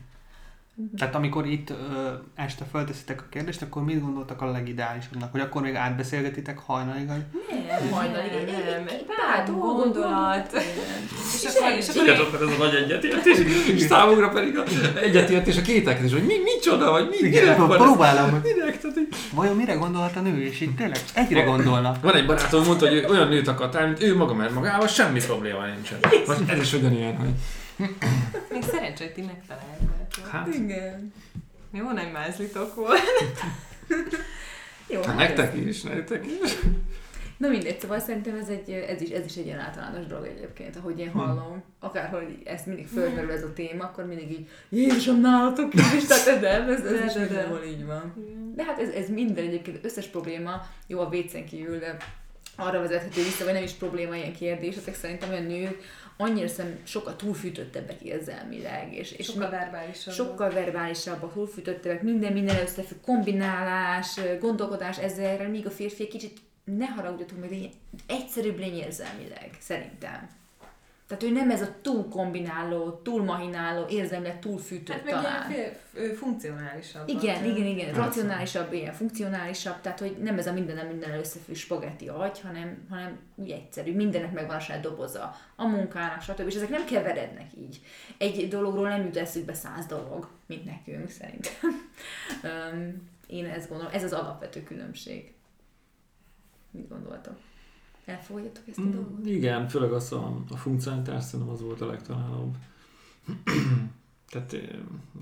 [0.96, 1.74] Tehát amikor itt ö,
[2.34, 5.30] este felteszitek a kérdést, akkor mit gondoltak a legideálisabbnak?
[5.32, 7.08] Hogy akkor még átbeszélgetitek hajnalig?
[7.08, 7.24] hogy
[7.68, 10.52] Nem, Hajnalig egy- egy- egy egy pár gondolat.
[11.34, 13.38] És akkor, és akkor Tudjátok, ez a nagy egyetértés,
[13.74, 14.62] és számukra pedig a
[15.02, 17.76] egyetértés a kételkedés, hogy mi, micsoda, vagy mi, Igen, van ez?
[17.76, 18.80] próbálom, hogy Minek?
[18.80, 22.02] Tehát, így- vajon mire gondolhat a nő, és így tényleg egyre gondolnak.
[22.02, 25.20] Van egy barátom, mondta, hogy olyan nőt akart találni, mint ő maga, mert magával semmi
[25.20, 25.98] probléma nincsen.
[26.26, 27.28] Vagy ez is ugyanilyen, hogy
[28.50, 29.99] még szerencsé, hogy ti megtaláljátok.
[30.30, 31.12] Hát, Igen.
[31.72, 32.98] Jó, nem mázlitok volt.
[34.88, 36.50] Jó, hát hát nektek ez- is, nektek is.
[37.36, 40.76] Na mindegy, szóval szerintem ez, egy, ez, is, ez is egy ilyen általános dolog egyébként,
[40.76, 41.62] ahogy én hallom.
[41.78, 46.40] Akárhol ez mindig fölmerül ez a téma, akkor mindig így, Jézusom, nálatok is, tehát ez,
[46.40, 47.24] nem, ez, ez De, is de, de.
[47.24, 48.14] mindenhol így van.
[48.54, 51.96] De hát ez, ez minden egyébként összes probléma, jó a vécén kívül, de
[52.56, 55.80] arra vezethető vissza, vagy nem is probléma ilyen kérdésetek, szerintem olyan nők
[56.20, 60.14] annyira szem sokkal túlfűtöttebbek érzelmileg, és, és Sokkal verbálisabb.
[60.14, 67.40] sokkal verbálisabbak, túlfűtöttebbek, minden minden összefügg, kombinálás, gondolkodás ezzel, míg a férfi kicsit ne haragudjatok
[67.40, 67.56] meg, de
[68.06, 70.39] egyszerűbb lény érzelmileg, szerintem.
[71.10, 75.50] Tehát ő nem ez a túl kombináló, túl mahináló, érzelmileg túl fűtő Hát meg talán.
[75.50, 77.08] ilyen fél, funkcionálisabb.
[77.08, 78.00] Igen, igen, igen, Persze.
[78.00, 83.18] racionálisabb, ilyen funkcionálisabb, tehát hogy nem ez a minden minden összefügg spagetti agy, hanem, hanem
[83.34, 86.46] úgy egyszerű, mindennek megvan a saját doboza, a munkának, stb.
[86.46, 87.80] És ezek nem keverednek így.
[88.18, 91.90] Egy dologról nem jut eszükbe száz dolog, mint nekünk szerintem.
[93.26, 95.32] Én ezt gondolom, ez az alapvető különbség.
[96.70, 97.36] Mit gondoltok?
[98.10, 99.26] Elfogadjátok ezt a Mm, dolgot?
[99.26, 102.56] Igen, főleg az a, a funkcionalitás szerintem az volt a legtalálóbb.
[104.30, 104.60] Tehát eh,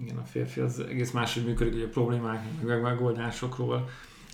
[0.01, 3.89] igen, a férfi az egész máshogy működik, ugye a problémák, meg megoldásokról.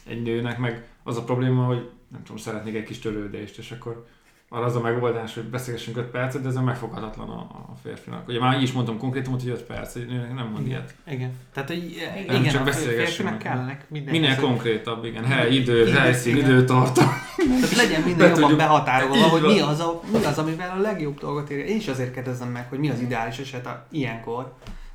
[0.05, 4.07] Egy nőnek meg az a probléma, hogy nem tudom, szeretnék egy kis törődést, és akkor
[4.55, 8.29] arra az a megoldás, hogy beszélgessünk 5 percet, de ez megfoghatatlan a, a férfinak.
[8.29, 10.95] Ugye már így is mondtam konkrétumot, hogy 5 perc, egy nőnek nem mond ilyet.
[11.07, 11.33] Igen.
[11.53, 12.43] Tehát, hogy Igen.
[12.43, 14.13] Nem csak a férfinak kellenek minden.
[14.13, 15.25] Minél konkrétabb, igen.
[15.25, 16.51] Hely, idő, Igen, helyszín, igen.
[16.51, 17.07] időtartam.
[17.37, 20.81] Tehát legyen Be minden jobban tudjuk- behatárolva, hogy mi az, a, mi az, amivel a
[20.81, 21.59] legjobb dolgot ér.
[21.69, 24.53] Én is azért kérdezem meg, hogy mi az ideális eset a, ilyenkor.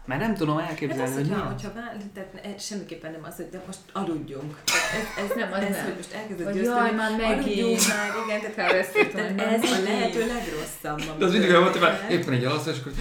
[0.09, 1.51] Mert nem tudom Hát elképzelni, az, hogy mi hogyha, az.
[1.51, 4.57] hogyha vál, tehát semmiképpen nem az, hogy de most aludjunk.
[4.65, 5.83] Ez, ez Nem, az ez, nem.
[5.83, 7.43] hogy most elkezdett győzteni, jaj, már megint.
[7.43, 11.17] aludjunk már, igen, tehát Tehát ez a lehető legrosszabb.
[11.17, 12.93] De az mindig olyan volt, hogy éppen egy alszol, és akkor...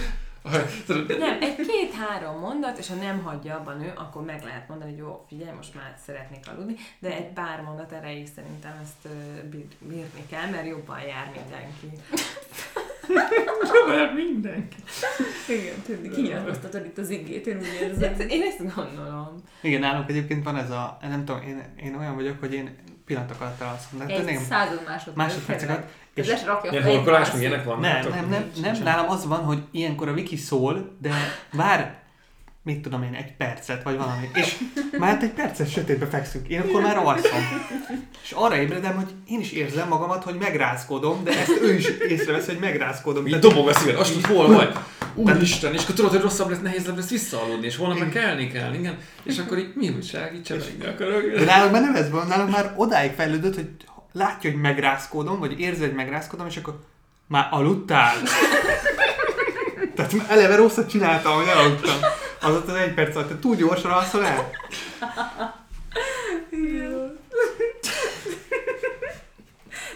[1.17, 4.99] Nem, egy két-három mondat, és ha nem hagyja abban nő, akkor meg lehet mondani, hogy
[4.99, 9.13] jó, figyelj, most már szeretnék aludni, de egy pár mondat erejéig szerintem ezt
[9.79, 11.89] bírni kell, mert jobban jár mindenki.
[13.87, 14.75] Mert mindenki.
[15.47, 18.29] Igen, tudni, kinyilatkoztatod itt az igét, én úgy érzem.
[18.29, 19.43] Én ezt gondolom.
[19.61, 23.41] Igen, nálunk egyébként van ez a, nem tudom, én, én olyan vagyok, hogy én pillanatok
[23.41, 23.99] alatt elalszom.
[23.99, 24.81] De Egy nem, század
[25.15, 25.63] másodperc.
[26.13, 27.39] És És les rakja fel választ.
[27.39, 27.81] ilyenek vannak?
[27.81, 31.09] nem, nem, nem, nem, nálam az van, hogy ilyenkor a wiki szól, de
[31.51, 31.97] vár,
[32.63, 34.29] mit tudom én, egy percet, vagy valami.
[34.33, 34.57] És
[34.99, 36.47] már hát egy percet sötétbe fekszünk.
[36.47, 37.39] Én akkor már alszom.
[38.23, 42.45] És arra ébredem, hogy én is érzem magamat, hogy megrázkodom, de ezt ő is észrevesz,
[42.45, 43.27] hogy megrázkodom.
[43.27, 44.77] Így dobog a szíved, azt hol vagy?
[45.13, 48.73] Úristen, és akkor tudod, hogy rosszabb lesz, nehéz lesz visszaaludni, és holnap meg kelni kell,
[48.73, 48.97] igen.
[49.23, 51.21] És akkor így mi újság, így csevegni akarok.
[51.37, 53.69] De nálunk már nem ez van, nálunk már odáig fejlődött, hogy
[54.11, 56.79] látja, hogy megrázkódom, vagy érzi, hogy megrázkódom, és akkor
[57.27, 58.15] már aludtál.
[59.95, 61.99] Tehát eleve rosszat csináltam, hogy elaludtam.
[62.41, 64.49] Az ott az egy perc alatt, te túl gyorsan alszol el.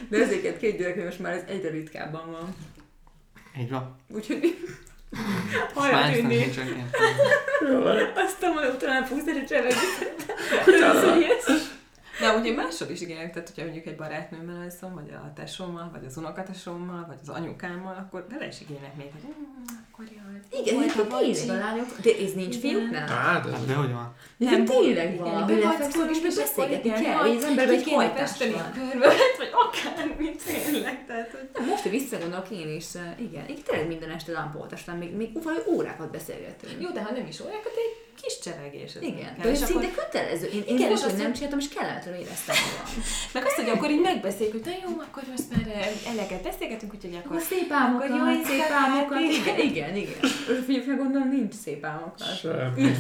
[0.10, 2.56] De ezeket két gyereknél most már ez egyre ritkábban van.
[3.60, 3.96] Így van.
[4.08, 4.58] Úgyhogy
[5.74, 6.50] hajra tűnni.
[8.16, 9.88] Aztán majd utána fogsz erre cselekni.
[12.20, 16.06] De ugye máshol is igények, tehát hogyha mondjuk egy barátnőmmel alszom, vagy a tesómmal, vagy
[16.06, 20.62] az unokatesómmal, vagy az anyukámmal, akkor bele is igények még, hogy mm, akkor jaj.
[20.62, 22.70] Igen, volt a a lányok, de ez nincs Igen.
[22.70, 23.08] fiúknál.
[23.08, 24.14] Hát, Hát de hogy van?
[24.38, 25.50] Nem, tényleg igen, van.
[25.50, 28.72] igen, Belefekszünk, és beszélgetni kell, hogy az emberben egy hajtás van.
[28.74, 33.88] körvölet, vagy akármit tényleg, tehát hogy most, hogy visszagondolok én is, eh, igen, így tényleg
[33.88, 35.38] minden este lámpoltastam, még, még
[35.68, 36.82] órákat beszélgettünk.
[36.82, 38.92] jó, de ha nem is olyan, akkor egy kis csevegés.
[39.00, 40.48] Igen, de És szinte akkor, kötelező.
[40.48, 42.94] Én, én Igen, volt, hogy nem csináltam, és kellemetlenül éreztem magam.
[43.36, 45.68] meg azt, hogy akkor így megbeszéljük, hogy na jó, akkor most már
[46.12, 47.32] eleget beszélgetünk, úgyhogy akkor...
[47.32, 49.60] Akkor szép Akkor álmokat, jó szép éjszakát, álmokat, igen.
[49.60, 50.20] igen, igen.
[50.66, 52.38] Fiúknak gondolom nincs szép álmokat.
[52.40, 52.92] Semmi.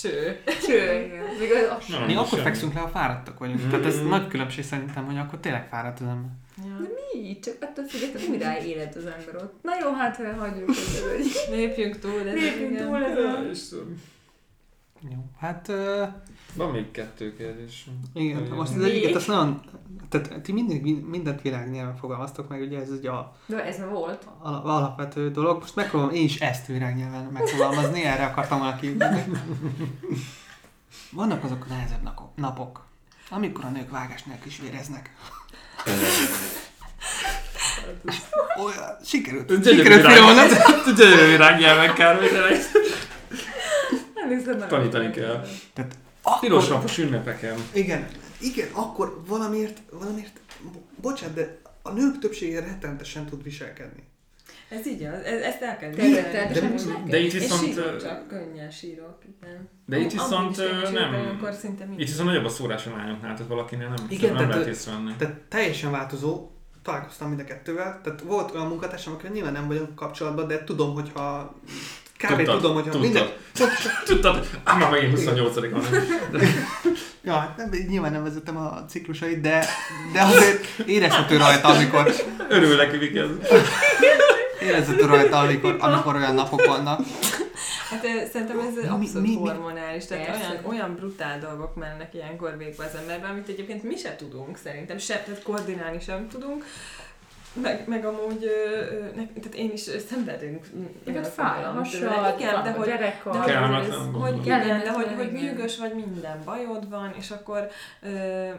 [0.00, 0.42] Cső.
[0.66, 1.24] Cső, igen.
[1.38, 2.42] Még az, Mi akkor semmi.
[2.42, 3.70] fekszünk le, ha fáradtak vagyunk.
[3.70, 6.30] Tehát ez nagy különbség szerintem, hogy akkor tényleg fáradt az ember.
[6.64, 6.88] Ja.
[7.20, 9.54] Így, csak attól függetlenül újra élet az ember ott.
[9.62, 10.70] Na jó, hát hagyjuk,
[11.50, 12.86] Lépjünk túl, ez lépjünk igen.
[12.86, 13.50] túl ezen.
[15.10, 16.08] Jó, hát uh,
[16.54, 17.86] Van még kettő kérdés.
[18.14, 18.56] igen, Igen.
[18.56, 19.62] most az egyiket azt nagyon,
[20.08, 24.26] tehát ti mindig, mindent világnyelven fogalmaztok meg, ugye ez ugye a De ez már volt.
[24.42, 25.58] ala- alapvető dolog.
[25.60, 29.24] Most megpróbálom én is ezt világnyelven megfogalmazni, erre akartam kiütni.
[31.12, 32.84] Vannak azok a nehezebb napok,
[33.30, 35.10] amikor a nők vágás nélkül is véreznek.
[38.64, 40.50] Olyan, sikerült, Gyönyörű sikerült virág.
[40.96, 41.86] Gyönyörű virágnyelven.
[41.86, 42.58] Nem
[44.28, 44.68] hiszem, nem.
[44.68, 45.44] Tanítani kell.
[45.72, 45.96] Tehát
[46.40, 47.56] Piros napos ünnepeken.
[47.72, 48.06] igen,
[48.40, 50.40] igen, akkor valamiért, valamiért,
[51.00, 54.02] bocsánat, de a nők többsége rettenetesen tud viselkedni.
[54.68, 56.30] Ez így az, ez, ezt el kell De,
[57.06, 57.64] de itt És viszont...
[57.64, 59.68] sírok ö, csak, könnyen sírok, igen.
[59.86, 61.14] De itt viszont sírok, nem...
[61.14, 61.88] Akkor szinte.
[61.96, 65.12] Itt viszont nagyobb a szórás a lányoknál, tehát valakinél nem, Igen, nem tehát- lehet észrevenni.
[65.18, 66.50] Tehát teljesen változó,
[66.82, 70.94] találkoztam mind a kettővel, tehát volt olyan munkatársam, akivel nyilván nem vagyok kapcsolatban, de tudom,
[70.94, 71.54] hogyha
[72.18, 72.36] kb.
[72.36, 73.10] Tudtad, tudom, hogyha tudtad.
[73.10, 73.28] minden...
[74.04, 74.46] Tudtad?
[74.64, 75.84] Á, már megint 28 van.
[77.24, 79.64] Ja, hát nem, nyilván nem vezetem a ciklusait, de,
[80.12, 82.12] de azért érezhető rajta, amikor,
[82.48, 83.28] Örül neki, Vikez.
[84.60, 87.00] érezhető rajta, amikor, amikor olyan napok vannak.
[87.90, 88.02] Hát
[88.32, 90.48] szerintem ez Mi- abszolút mi- mi- hormonális, tehát Persze.
[90.48, 94.98] olyan, olyan brutál dolgok mennek ilyenkor végbe az emberben, amit egyébként mi se tudunk szerintem,
[94.98, 96.64] se, tehát koordinálni sem tudunk.
[97.62, 100.66] Meg, meg amúgy, ö, ö, ne, tehát én is szenvedünk.
[101.04, 102.00] Igen, fáj a hasad,
[102.38, 104.20] Igen, de hogy, de hogy, Kellemetlen gondolom.
[104.20, 107.68] hogy, igen, de hogy, hogy nyűgös vagy minden bajod van, és akkor,
[108.02, 108.08] ö,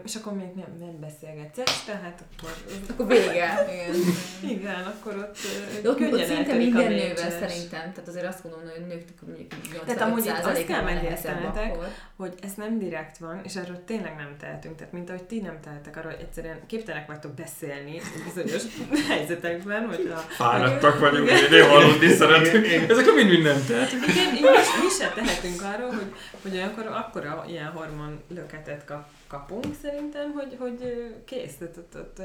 [0.03, 2.53] és akkor még nem, nem beszélgetsz este, hát akkor...
[2.89, 3.67] Akkor vége.
[3.71, 3.95] Igen.
[4.57, 5.37] Igen, akkor ott,
[5.81, 9.85] De ott, ott könnyen szinte minden nővel szerintem, tehát azért azt gondolom, hogy nőknek mondjuk
[9.85, 11.75] Tehát amúgy itt azt 85%-ával kell megértenetek,
[12.15, 14.75] hogy ez nem direkt van, és erről tényleg nem tehetünk.
[14.75, 18.63] Tehát, mint ahogy ti nem tehetek arról, hogy egyszerűen képtelenek vagytok beszélni bizonyos
[19.09, 20.17] helyzetekben, hogy a...
[20.17, 22.65] Fáradtak vagyunk, néha aludni szeretünk.
[22.89, 23.91] Ezek mind minden tehet.
[23.91, 24.47] Igen, így mi,
[24.83, 30.55] mi se tehetünk arról, hogy, hogy olyankor akkora ilyen hormon löketet kap, kapunk szerintem, hogy,
[30.59, 30.79] hogy
[31.25, 32.21] kész, tehát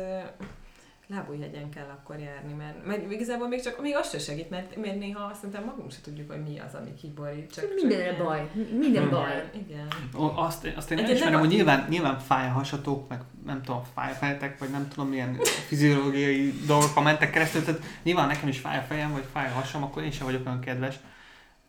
[1.12, 4.98] lábújhegyen kell akkor járni, mert, mert igazából még csak még az se segít, mert, mert
[4.98, 7.52] néha azt szerintem magunk se tudjuk, hogy mi az, ami kiborít.
[7.52, 8.50] Csak, Mindenre csak baj.
[8.78, 9.10] Minden Hmm.
[9.10, 9.50] baj.
[9.52, 9.88] Igen,
[10.34, 14.10] Azt, azt én Egy elismerem, hogy nyilván, nyilván fáj a hasatok, meg nem tudom, fáj
[14.10, 18.78] a fejetek, vagy nem tudom milyen fiziológiai dolgokon mentek keresztül, tehát nyilván nekem is fáj
[18.78, 20.98] a fejem, vagy fáj a hasam, akkor én sem vagyok olyan kedves.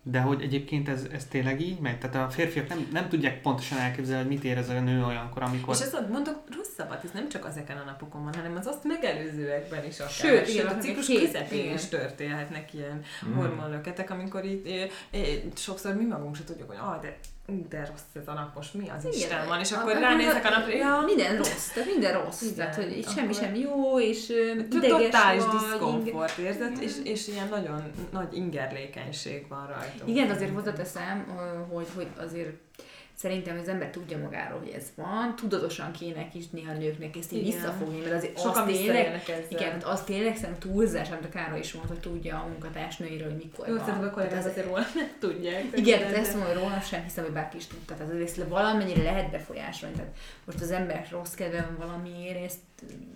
[0.05, 1.99] De hogy egyébként ez, ez tényleg így megy?
[1.99, 5.75] Tehát a férfiak nem, nem tudják pontosan elképzelni, hogy mit érez a nő olyankor, amikor...
[5.75, 9.85] És ezt mondok rosszabbat, ez nem csak ezeken a napokon van, hanem az azt megelőzőekben
[9.85, 10.11] is akár.
[10.11, 13.33] Sőt, igen, a ciklus közepén is történhetnek ilyen Mm.
[13.35, 17.17] hormonlöketek, amikor itt sokszor mi magunk se tudjuk, hogy ah, de,
[17.47, 19.15] ú, de rossz ez a nap, most mi az Igen.
[19.17, 22.41] Isten van, és A- akkor akkor ránézek a napra, ja, Minden rossz, tehát minden rossz.
[22.41, 24.29] Igen, tehát, hogy akkor- semmi sem jó, és
[24.71, 27.81] ideges totális diszkomfort érzet, és, és ilyen nagyon
[28.11, 30.03] nagy ingerlékenység van rajta.
[30.05, 31.25] Igen, azért hozzáteszem,
[31.71, 32.55] hogy, hogy azért
[33.24, 37.47] szerintem az ember tudja magáról, hogy ez van, tudatosan kéne is néha nőknek ezt így
[37.47, 37.59] Igen.
[37.59, 41.59] visszafogni, mert azért Sokan az tényleg, igen, tehát az tényleg szerintem túlzás, amit a Károly
[41.59, 43.86] is mondta, hogy tudja a munkatársnőiről, hogy mikor Jó, van.
[43.86, 45.63] szerintem a kollégák azért róla nem tudják.
[45.76, 47.95] Igen, tehát ezt mondom, hogy rólam sem hiszem, hogy bárki is tudta.
[47.95, 49.95] Tehát azért valamennyire lehet befolyásolni.
[49.95, 50.11] Tehát
[50.45, 52.59] most az ember rossz kedve van valamiért, ezt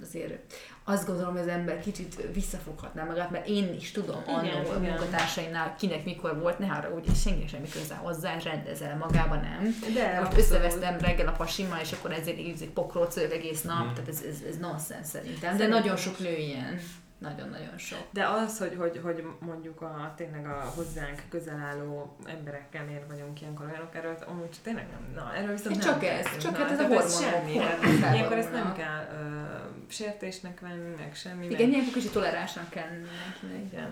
[0.01, 4.79] azért azt gondolom, hogy az ember kicsit visszafoghatná magát, mert én is tudom annó a
[4.79, 9.75] munkatársaimnál, kinek mikor volt, ne haragudj, ugye senki semmi köze hozzá, és rendezel magában nem.
[9.93, 13.93] De Most összevesztem reggel a pasimmal, és akkor ezért így egy pokróc egész nap, Mhm.
[13.93, 15.57] tehát ez, ez, ez nonsens szerintem.
[15.57, 16.79] De nagyon sok nő ilyen.
[17.19, 17.99] Nagyon-nagyon sok.
[18.11, 23.41] De az, hogy, hogy, hogy mondjuk a, tényleg a hozzánk közel álló emberekkel miért vagyunk
[23.41, 26.57] ilyenkor olyanok, erről amúgy tényleg nem, na, erről viszont Hát nem csak ez, csak na,
[26.57, 27.63] hát ez a hormonok,
[28.01, 29.55] hát ilyenkor ezt nem kell ö,
[29.87, 31.45] sértésnek venni, meg semmi.
[31.45, 33.71] Igen, ilyenkor kicsit toleránsnak kell mindenkinek.
[33.73, 33.89] igen.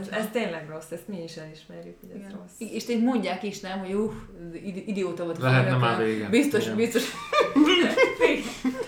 [0.00, 2.30] Ez, ez tényleg rossz, ezt mi is elismerjük, hogy ez Igen.
[2.30, 2.70] rossz.
[2.72, 4.12] És így mondják is, nem, hogy uff,
[4.52, 5.38] idi- idióta volt.
[5.38, 6.28] a Lehetne már vége.
[6.28, 6.76] Biztos, Igen.
[6.76, 7.02] biztos.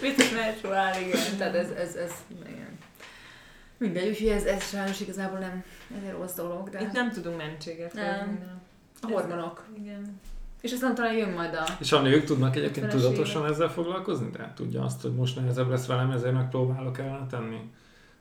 [0.01, 1.37] biztos mehető áll, igen.
[1.39, 2.13] Tehát ez, ez, ez,
[2.47, 2.76] igen.
[3.79, 5.65] Mindegy, úgyhogy ez, ez sajnos igazából nem
[5.97, 8.59] ez egy rossz dolog, de Itt nem tudunk mentséget Nem.
[9.03, 9.65] a hormonok.
[9.79, 10.21] Igen.
[10.61, 11.65] És aztán talán jön majd a...
[11.81, 14.31] És a nők tudnak egyébként 50-es tudatosan ezzel foglalkozni?
[14.31, 17.71] Tehát tudja azt, hogy most nehezebb lesz velem, ezért megpróbálok ellen tenni?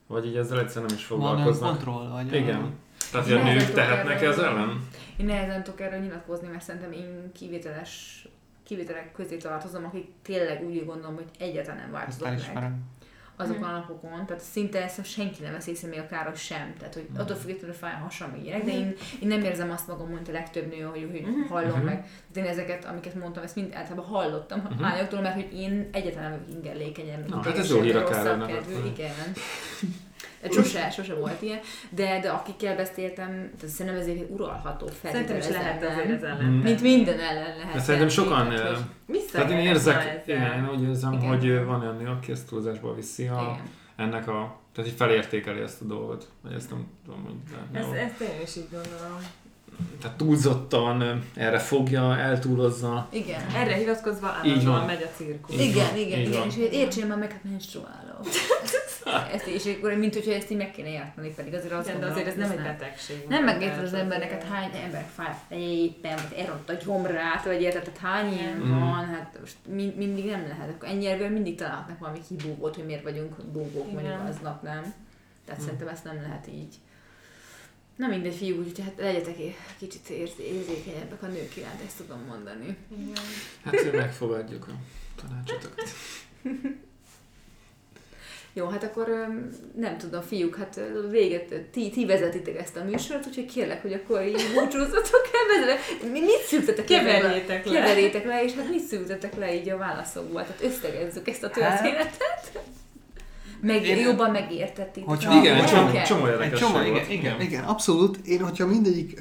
[0.08, 1.70] Vagy így ezzel egyszerűen nem is Van foglalkoznak?
[1.70, 2.34] kontroll, vagy...
[2.34, 2.74] Igen.
[3.12, 4.88] Tehát, hogy a nők tehetnek erről- ez ellen?
[5.18, 8.28] Én nehezen tudok erről nyilatkozni, mert szerintem én kivételes
[8.64, 12.72] kivételek közé tartozom, akik tényleg úgy gondolom, hogy egyáltalán nem változott meg.
[13.38, 16.94] Azokon a napokon, tehát szinte ezt senki nem vesz észre, még a káros sem, tehát
[16.94, 17.20] hogy Mhm.
[17.20, 20.32] attól függetlenül fáj a hasam, ilyenek, de én, én nem érzem azt magam, mint a
[20.32, 21.42] legtöbb nő, hogy, hogy Mhm.
[21.50, 21.86] hallom Mhm.
[21.86, 21.96] meg.
[22.34, 24.68] Tehát én ezeket, amiket mondtam, ezt mind általában hallottam Mhm.
[24.68, 24.82] uh-huh.
[24.82, 28.86] lányoktól, mert hogy én egyáltalán nem vagyok ingerlékenyen, Na, hát ez jó hír a akkor.
[28.86, 29.12] igen.
[30.52, 33.28] Sose, sose volt ilyen, de, de akikkel beszéltem,
[33.60, 36.52] tehát szerintem ez egy uralható Szerintem is lehet feltételezem, azért ez ellen.
[36.52, 36.60] Mm.
[36.62, 37.74] Mint minden ellen lehet.
[37.74, 38.48] De szerintem sokan...
[39.32, 41.28] tehát, hogy- én érzek, igen, én úgy érzem, Igen.
[41.28, 43.70] hogy van olyan nő, aki ezt túlzásból viszi a, Igen.
[44.08, 44.60] ennek a...
[44.74, 46.28] Tehát így felértékeli ezt a dolgot.
[46.42, 47.36] Vagy ezt nem tudom, hogy
[47.72, 49.18] Ez, ezt én is így gondolom.
[50.02, 53.08] Tehát túlzottan erre fogja, eltúlozza.
[53.12, 53.42] Igen.
[53.56, 54.86] Erre hivatkozva állandóan van.
[54.86, 55.60] megy a cirkusz.
[55.60, 56.48] Igen, van, igen, így igen, van.
[56.48, 58.20] és hogy értsél már meg, hát menstruálok.
[59.34, 62.06] ezt, és akkor, mint hogyha ezt így meg kéne érteni, pedig azért azt Igen, de
[62.06, 63.26] gondolom, azért ez nem egy betegség.
[63.30, 67.84] Nem megérted az embernek, hát hány emberek fáj fejében, vagy elront a gyomrát, vagy érted,
[67.84, 68.80] tehát hány ilyen Mm.
[68.80, 70.70] van, hát most mind, mindig nem lehet.
[70.70, 74.94] Akkor ennyi erővel mindig találhatnak valami kibúgót, hogy miért vagyunk búgók mondjuk aznap, nem?
[75.46, 75.64] Tehát Mm.
[75.66, 76.76] szerintem ezt nem lehet így.
[77.96, 82.20] Na mindegy fiú, úgyhogy hát legyetek egy kicsit érz- érzékenyebbek a nők iránt, ezt tudom
[82.28, 82.78] mondani.
[82.98, 83.24] Igen.
[83.64, 84.72] Hát megfogadjuk a
[85.22, 85.90] tanácsotokat.
[88.54, 89.28] Jó, hát akkor
[89.76, 90.80] nem tudom, fiúk, hát
[91.10, 95.78] véget, ti, ti vezetitek ezt a műsort, úgyhogy kérlek, hogy akkor így búcsúzzatok el.
[96.12, 96.98] Mi, mit szültetek le?
[96.98, 97.72] Keverjétek le.
[97.74, 100.42] Keverjétek le, és hát mit szültetek le így a válaszokból?
[100.42, 102.60] Tehát összegezzük ezt a történetet.
[103.66, 105.06] Meg, Én- jobban megértették.
[105.06, 107.10] Hogyha- Igen, egy csomó, csomó Egy érdekes csomó, igen, volt.
[107.10, 108.18] igen, igen, abszolút.
[108.28, 109.20] Én, hogyha mindegyik,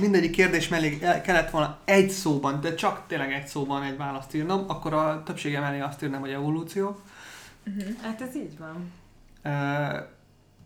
[0.00, 4.34] mindegyik kérdés mellé el- kellett volna egy szóban, de csak tényleg egy szóban egy választ
[4.34, 7.00] írnom, akkor a többsége mellé azt írnám, hogy evolúció.
[7.66, 7.94] Uh-huh.
[8.02, 8.92] Hát ez így van.
[9.42, 9.98] Ö,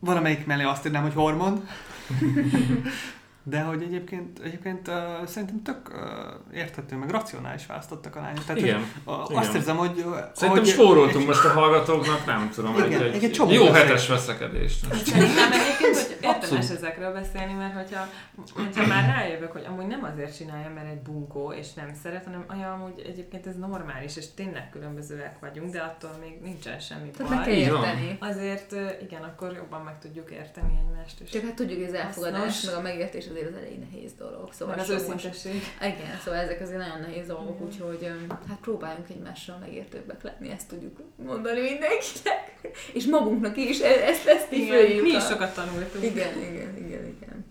[0.01, 1.69] valamelyik mellé azt írnám, hogy hormon.
[3.43, 4.95] De hogy egyébként, egyébként uh,
[5.27, 8.45] szerintem tök uh, érthető, meg racionális választottak a lányok.
[8.45, 8.79] Tehát, Igen.
[9.05, 9.43] Hogy, uh, Igen.
[9.43, 9.99] azt érzem, hogy...
[10.07, 13.51] Uh, Szerintem hogy spóroltunk most a hallgatóknak, nem tudom, Igen, egy, egy- egy, egy csomó
[13.51, 13.83] jó beszél.
[13.83, 14.95] hetes veszekedést.
[15.05, 18.07] Szerintem egyébként, hogy érdemes ezekről beszélni, mert hogyha,
[18.55, 22.45] hogyha már rájövök, hogy amúgy nem azért csinálja, mert egy bunkó és nem szeret, hanem
[22.51, 27.45] olyan, amúgy egyébként ez normális, és tényleg különbözőek vagyunk, de attól még nincsen semmi Tehát
[27.45, 27.53] baj.
[27.55, 28.17] Érteni.
[28.21, 31.31] Azért igen, akkor jobban meg tudjuk érteni egymást is.
[31.31, 34.53] Csak hát tudjuk, hogy az elfogadás, meg a megértés azért az elég nehéz dolog.
[34.53, 35.63] Szóval Meg az őszintesség.
[35.81, 37.67] Igen, szóval ezek azért nagyon nehéz dolgok, Igen.
[37.67, 38.13] úgyhogy
[38.49, 42.59] hát próbáljunk egymással megértőbbek lenni, ezt tudjuk mondani mindenkinek.
[42.99, 46.05] És magunknak is, e- ezt, ezt így Igen, mi is sokat tanultunk.
[46.05, 47.45] Igen, igen, igen, igen.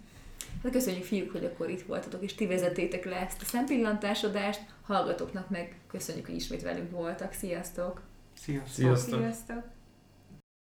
[0.63, 4.61] Hát köszönjük fiúk, hogy akkor itt voltatok, és ti vezetétek le ezt a szempillantásodást.
[4.82, 7.34] Hallgatóknak meg köszönjük, hogy ismét velünk voltak.
[7.34, 8.01] Sziasztok!
[8.34, 8.73] Sziasztok!
[8.73, 9.19] Sziasztok!
[9.19, 9.63] Sziasztok!